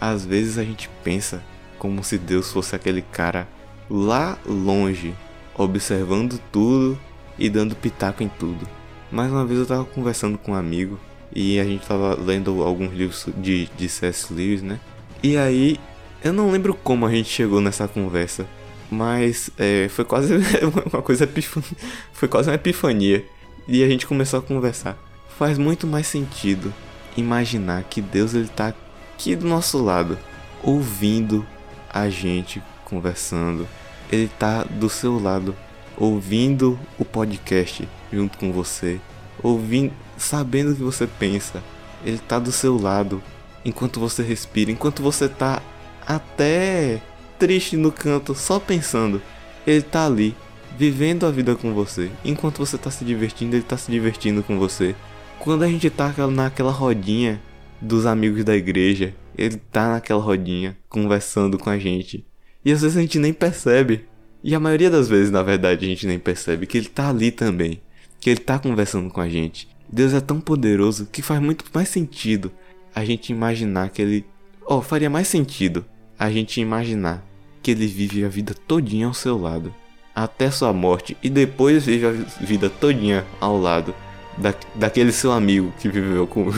Às 0.00 0.24
vezes 0.24 0.58
a 0.58 0.64
gente 0.64 0.88
pensa 1.02 1.42
como 1.78 2.02
se 2.02 2.18
Deus 2.18 2.52
fosse 2.52 2.74
aquele 2.74 3.02
cara 3.02 3.48
lá 3.88 4.38
longe, 4.46 5.14
observando 5.54 6.40
tudo 6.52 6.98
e 7.38 7.48
dando 7.48 7.76
pitaco 7.76 8.22
em 8.22 8.28
tudo. 8.28 8.68
Mais 9.10 9.30
uma 9.30 9.46
vez 9.46 9.60
eu 9.60 9.66
tava 9.66 9.84
conversando 9.84 10.36
com 10.36 10.52
um 10.52 10.54
amigo 10.54 10.98
e 11.34 11.58
a 11.58 11.64
gente 11.64 11.86
tava 11.86 12.14
lendo 12.14 12.62
alguns 12.62 12.92
livros 12.92 13.26
de, 13.36 13.68
de 13.76 13.88
C.S. 13.88 14.32
Lewis, 14.32 14.62
né? 14.62 14.78
E 15.22 15.36
aí, 15.36 15.78
eu 16.22 16.32
não 16.32 16.50
lembro 16.50 16.74
como 16.74 17.06
a 17.06 17.10
gente 17.10 17.28
chegou 17.28 17.60
nessa 17.60 17.88
conversa, 17.88 18.46
mas 18.90 19.50
é, 19.58 19.88
foi 19.88 20.04
quase 20.04 20.34
uma 20.92 21.02
coisa 21.02 21.28
foi 22.12 22.28
quase 22.28 22.48
uma 22.48 22.54
epifania. 22.54 23.24
E 23.66 23.82
a 23.82 23.88
gente 23.88 24.06
começou 24.06 24.38
a 24.38 24.42
conversar. 24.42 24.96
Faz 25.38 25.58
muito 25.58 25.86
mais 25.86 26.06
sentido 26.06 26.72
imaginar 27.16 27.84
que 27.84 28.00
Deus 28.00 28.34
ele 28.34 28.48
tá 28.48 28.72
aqui 29.18 29.34
do 29.34 29.48
nosso 29.48 29.82
lado, 29.82 30.16
ouvindo 30.62 31.44
a 31.90 32.08
gente 32.08 32.62
conversando, 32.84 33.66
ele 34.12 34.30
tá 34.38 34.62
do 34.62 34.88
seu 34.88 35.20
lado, 35.20 35.56
ouvindo 35.96 36.78
o 36.96 37.04
podcast 37.04 37.88
junto 38.12 38.38
com 38.38 38.52
você, 38.52 39.00
ouvindo, 39.42 39.92
sabendo 40.16 40.70
o 40.70 40.76
que 40.76 40.82
você 40.82 41.04
pensa. 41.04 41.60
Ele 42.04 42.18
tá 42.18 42.38
do 42.38 42.52
seu 42.52 42.80
lado 42.80 43.20
enquanto 43.64 43.98
você 43.98 44.22
respira, 44.22 44.70
enquanto 44.70 45.02
você 45.02 45.28
tá 45.28 45.60
até 46.06 47.02
triste 47.40 47.76
no 47.76 47.90
canto, 47.90 48.36
só 48.36 48.60
pensando. 48.60 49.20
Ele 49.66 49.82
tá 49.82 50.06
ali, 50.06 50.36
vivendo 50.78 51.26
a 51.26 51.30
vida 51.32 51.56
com 51.56 51.74
você. 51.74 52.08
Enquanto 52.24 52.58
você 52.58 52.78
tá 52.78 52.88
se 52.88 53.04
divertindo, 53.04 53.56
ele 53.56 53.64
tá 53.64 53.76
se 53.76 53.90
divertindo 53.90 54.44
com 54.44 54.60
você. 54.60 54.94
Quando 55.40 55.64
a 55.64 55.68
gente 55.68 55.90
tá 55.90 56.14
naquela 56.28 56.70
rodinha 56.70 57.42
dos 57.80 58.06
amigos 58.06 58.44
da 58.44 58.56
igreja, 58.56 59.14
ele 59.36 59.56
tá 59.70 59.92
naquela 59.92 60.22
rodinha 60.22 60.76
conversando 60.88 61.58
com 61.58 61.70
a 61.70 61.78
gente. 61.78 62.26
E 62.64 62.72
às 62.72 62.82
vezes 62.82 62.96
a 62.96 63.00
gente 63.00 63.18
nem 63.18 63.32
percebe. 63.32 64.04
E 64.42 64.54
a 64.54 64.60
maioria 64.60 64.90
das 64.90 65.08
vezes, 65.08 65.30
na 65.30 65.42
verdade, 65.42 65.84
a 65.84 65.88
gente 65.88 66.06
nem 66.06 66.18
percebe 66.18 66.66
que 66.66 66.78
ele 66.78 66.88
tá 66.88 67.08
ali 67.08 67.30
também. 67.30 67.80
Que 68.20 68.30
ele 68.30 68.40
tá 68.40 68.58
conversando 68.58 69.10
com 69.10 69.20
a 69.20 69.28
gente. 69.28 69.68
Deus 69.90 70.12
é 70.12 70.20
tão 70.20 70.40
poderoso 70.40 71.08
que 71.10 71.22
faz 71.22 71.40
muito 71.40 71.64
mais 71.72 71.88
sentido 71.88 72.52
a 72.94 73.04
gente 73.04 73.30
imaginar 73.30 73.90
que 73.90 74.02
ele. 74.02 74.24
Oh, 74.66 74.82
faria 74.82 75.08
mais 75.08 75.28
sentido 75.28 75.84
a 76.18 76.30
gente 76.30 76.60
imaginar 76.60 77.24
que 77.62 77.70
ele 77.70 77.86
vive 77.86 78.24
a 78.24 78.28
vida 78.28 78.54
todinha 78.66 79.06
ao 79.06 79.14
seu 79.14 79.38
lado. 79.38 79.72
Até 80.14 80.50
sua 80.50 80.72
morte. 80.72 81.16
E 81.22 81.30
depois 81.30 81.86
vive 81.86 82.06
a 82.06 82.10
vida 82.44 82.68
todinha 82.68 83.24
ao 83.40 83.56
lado 83.56 83.94
da, 84.36 84.52
daquele 84.74 85.12
seu 85.12 85.32
amigo 85.32 85.72
que 85.78 85.88
viveu 85.88 86.26
com. 86.26 86.50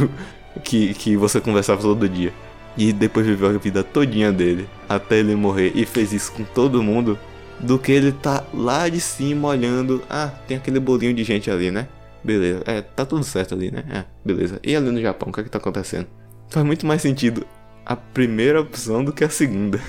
Que, 0.59 0.95
que 0.95 1.17
você 1.17 1.41
conversava 1.41 1.81
todo 1.81 2.09
dia 2.09 2.33
e 2.77 2.93
depois 2.93 3.27
viveu 3.27 3.49
a 3.49 3.53
vida 3.53 3.83
todinha 3.83 4.33
dele 4.33 4.69
até 4.89 5.19
ele 5.19 5.35
morrer 5.35 5.73
e 5.75 5.85
fez 5.85 6.13
isso 6.13 6.33
com 6.33 6.45
todo 6.45 6.83
mundo, 6.83 7.19
do 7.59 7.79
que 7.79 7.93
ele 7.93 8.11
tá 8.11 8.45
lá 8.55 8.89
de 8.89 9.01
cima 9.01 9.49
olhando, 9.49 10.03
ah, 10.09 10.29
tem 10.49 10.57
aquele 10.57 10.81
bolinho 10.81 11.13
de 11.13 11.23
gente 11.23 11.51
ali, 11.51 11.71
né? 11.71 11.89
Beleza, 12.25 12.63
é, 12.67 12.81
tá 12.81 13.05
tudo 13.05 13.23
certo 13.23 13.55
ali, 13.55 13.71
né? 13.71 13.85
É, 13.91 14.05
beleza. 14.25 14.59
E 14.63 14.75
ali 14.75 14.91
no 14.91 15.01
Japão, 15.01 15.29
o 15.29 15.33
que 15.33 15.41
é 15.41 15.45
que 15.45 15.51
tá 15.51 15.59
acontecendo? 15.59 16.07
Faz 16.49 16.65
muito 16.65 16.87
mais 16.87 17.03
sentido 17.03 17.47
a 17.85 17.97
primeira 17.97 18.61
opção 18.61 19.05
do 19.05 19.13
que 19.13 19.25
a 19.25 19.29
segunda. 19.29 19.81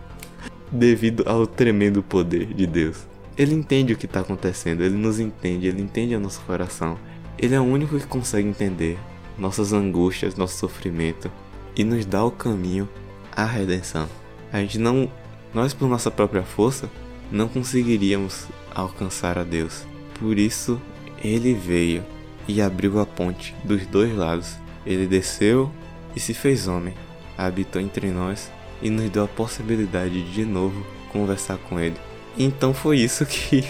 Devido 0.70 1.22
ao 1.26 1.46
tremendo 1.46 2.02
poder 2.02 2.46
de 2.46 2.66
Deus. 2.66 3.06
Ele 3.36 3.54
entende 3.54 3.92
o 3.92 3.96
que 3.96 4.06
está 4.06 4.20
acontecendo, 4.20 4.82
ele 4.82 4.96
nos 4.96 5.18
entende, 5.18 5.66
ele 5.66 5.82
entende 5.82 6.14
o 6.14 6.20
nosso 6.20 6.40
coração. 6.42 6.98
Ele 7.38 7.54
é 7.54 7.60
o 7.60 7.64
único 7.64 7.98
que 7.98 8.06
consegue 8.06 8.48
entender 8.48 8.98
nossas 9.38 9.72
angústias, 9.72 10.36
nosso 10.36 10.56
sofrimento, 10.56 11.30
e 11.76 11.84
nos 11.84 12.06
dá 12.06 12.24
o 12.24 12.30
caminho 12.30 12.88
à 13.32 13.44
redenção. 13.44 14.08
A 14.52 14.60
gente 14.60 14.78
não, 14.78 15.10
nós 15.52 15.74
por 15.74 15.88
nossa 15.88 16.10
própria 16.10 16.42
força, 16.42 16.88
não 17.30 17.48
conseguiríamos 17.48 18.46
alcançar 18.74 19.38
a 19.38 19.44
Deus. 19.44 19.84
Por 20.18 20.38
isso, 20.38 20.80
ele 21.22 21.54
veio 21.54 22.04
e 22.46 22.60
abriu 22.60 23.00
a 23.00 23.06
ponte 23.06 23.54
dos 23.64 23.86
dois 23.86 24.14
lados. 24.14 24.56
Ele 24.86 25.06
desceu 25.06 25.70
e 26.14 26.20
se 26.20 26.34
fez 26.34 26.68
homem, 26.68 26.94
habitou 27.36 27.80
entre 27.80 28.10
nós 28.10 28.50
e 28.82 28.90
nos 28.90 29.08
deu 29.10 29.24
a 29.24 29.28
possibilidade 29.28 30.22
de 30.22 30.32
de 30.32 30.44
novo 30.44 30.84
conversar 31.10 31.56
com 31.56 31.80
ele. 31.80 31.96
Então 32.36 32.74
foi 32.74 32.98
isso 32.98 33.24
que 33.26 33.64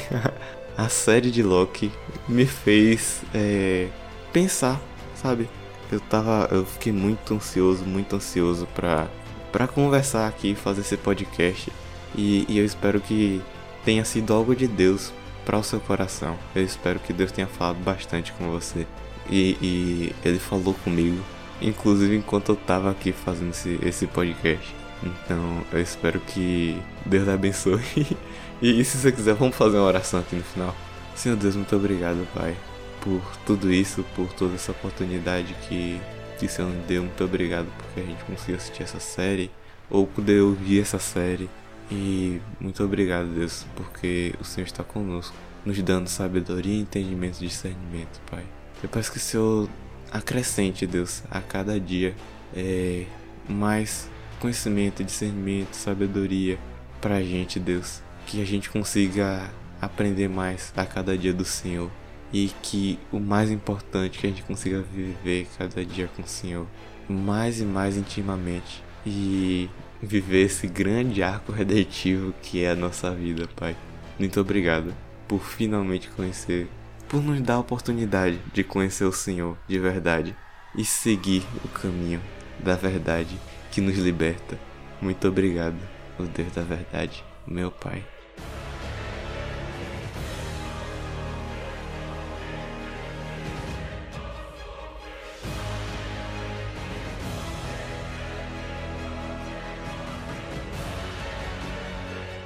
a 0.76 0.88
série 0.88 1.30
de 1.30 1.42
Loki 1.42 1.90
me 2.28 2.46
fez 2.46 3.22
é, 3.32 3.88
pensar, 4.32 4.80
sabe? 5.24 5.48
eu 5.90 6.00
tava. 6.00 6.48
Eu 6.50 6.64
fiquei 6.64 6.92
muito 6.92 7.34
ansioso, 7.34 7.84
muito 7.84 8.16
ansioso 8.16 8.66
pra, 8.74 9.08
pra 9.52 9.66
conversar 9.66 10.28
aqui, 10.28 10.54
fazer 10.54 10.82
esse 10.82 10.96
podcast. 10.96 11.72
E, 12.14 12.44
e 12.48 12.58
eu 12.58 12.64
espero 12.64 13.00
que 13.00 13.42
tenha 13.84 14.04
sido 14.04 14.32
algo 14.32 14.54
de 14.54 14.66
Deus 14.66 15.12
para 15.44 15.58
o 15.58 15.62
seu 15.62 15.80
coração. 15.80 16.36
Eu 16.54 16.62
espero 16.62 16.98
que 16.98 17.12
Deus 17.12 17.32
tenha 17.32 17.46
falado 17.46 17.78
bastante 17.82 18.32
com 18.32 18.50
você. 18.50 18.86
E, 19.28 19.56
e 19.60 20.14
ele 20.24 20.38
falou 20.38 20.74
comigo, 20.84 21.22
inclusive 21.60 22.14
enquanto 22.14 22.50
eu 22.50 22.56
tava 22.56 22.90
aqui 22.90 23.12
fazendo 23.12 23.50
esse, 23.50 23.78
esse 23.82 24.06
podcast. 24.06 24.74
Então 25.02 25.62
eu 25.72 25.80
espero 25.80 26.20
que 26.20 26.80
Deus 27.04 27.28
abençoe. 27.28 27.82
e, 28.62 28.80
e 28.80 28.84
se 28.84 28.98
você 28.98 29.12
quiser, 29.12 29.34
vamos 29.34 29.56
fazer 29.56 29.78
uma 29.78 29.86
oração 29.86 30.20
aqui 30.20 30.36
no 30.36 30.44
final. 30.44 30.74
Senhor 31.14 31.36
Deus, 31.36 31.56
muito 31.56 31.74
obrigado, 31.76 32.26
Pai 32.34 32.56
por 33.04 33.22
tudo 33.46 33.72
isso, 33.72 34.04
por 34.16 34.32
toda 34.32 34.54
essa 34.54 34.72
oportunidade 34.72 35.54
que 35.68 36.00
que 36.38 36.48
Senhor 36.48 36.70
nos 36.70 36.84
deu. 36.86 37.02
Muito 37.02 37.24
obrigado 37.24 37.68
porque 37.78 38.00
a 38.00 38.04
gente 38.04 38.24
conseguiu 38.24 38.56
assistir 38.56 38.82
essa 38.82 39.00
série 39.00 39.50
ou 39.90 40.06
poder 40.06 40.40
ouvir 40.40 40.80
essa 40.80 40.98
série. 40.98 41.48
E 41.90 42.40
muito 42.58 42.82
obrigado, 42.82 43.28
Deus, 43.28 43.66
porque 43.76 44.34
o 44.40 44.44
Senhor 44.44 44.66
está 44.66 44.82
conosco, 44.82 45.34
nos 45.64 45.80
dando 45.82 46.08
sabedoria, 46.08 46.80
entendimento 46.80 47.42
e 47.42 47.46
discernimento, 47.46 48.20
Pai. 48.30 48.44
Eu 48.82 48.88
peço 48.88 49.12
que 49.12 49.18
o 49.18 49.20
Senhor 49.20 49.68
acrescente, 50.10 50.86
Deus, 50.86 51.22
a 51.30 51.40
cada 51.40 51.78
dia 51.78 52.14
é, 52.54 53.04
mais 53.48 54.08
conhecimento, 54.40 55.04
discernimento, 55.04 55.74
sabedoria 55.74 56.58
pra 57.00 57.22
gente, 57.22 57.60
Deus. 57.60 58.02
Que 58.26 58.40
a 58.40 58.44
gente 58.46 58.70
consiga 58.70 59.50
aprender 59.80 60.28
mais 60.28 60.72
a 60.74 60.86
cada 60.86 61.16
dia 61.16 61.34
do 61.34 61.44
Senhor. 61.44 61.90
E 62.34 62.50
que 62.62 62.98
o 63.12 63.20
mais 63.20 63.48
importante, 63.48 64.18
que 64.18 64.26
a 64.26 64.30
gente 64.30 64.42
consiga 64.42 64.82
viver 64.82 65.46
cada 65.56 65.84
dia 65.84 66.10
com 66.16 66.22
o 66.22 66.26
Senhor 66.26 66.66
mais 67.08 67.60
e 67.60 67.64
mais 67.64 67.96
intimamente. 67.96 68.82
E 69.06 69.70
viver 70.02 70.46
esse 70.46 70.66
grande 70.66 71.22
arco 71.22 71.52
redentivo 71.52 72.34
que 72.42 72.64
é 72.64 72.70
a 72.70 72.76
nossa 72.76 73.10
vida, 73.12 73.48
Pai. 73.54 73.76
Muito 74.18 74.40
obrigado 74.40 74.92
por 75.28 75.40
finalmente 75.40 76.08
conhecer, 76.10 76.68
por 77.08 77.22
nos 77.22 77.40
dar 77.40 77.54
a 77.54 77.60
oportunidade 77.60 78.38
de 78.52 78.64
conhecer 78.64 79.04
o 79.04 79.12
Senhor 79.12 79.56
de 79.68 79.78
verdade 79.78 80.34
e 80.76 80.84
seguir 80.84 81.44
o 81.64 81.68
caminho 81.68 82.20
da 82.58 82.74
verdade 82.74 83.38
que 83.70 83.80
nos 83.80 83.96
liberta. 83.96 84.58
Muito 85.00 85.26
obrigado, 85.28 85.76
o 86.18 86.24
Deus 86.24 86.52
da 86.52 86.62
verdade, 86.62 87.24
meu 87.46 87.70
Pai. 87.70 88.13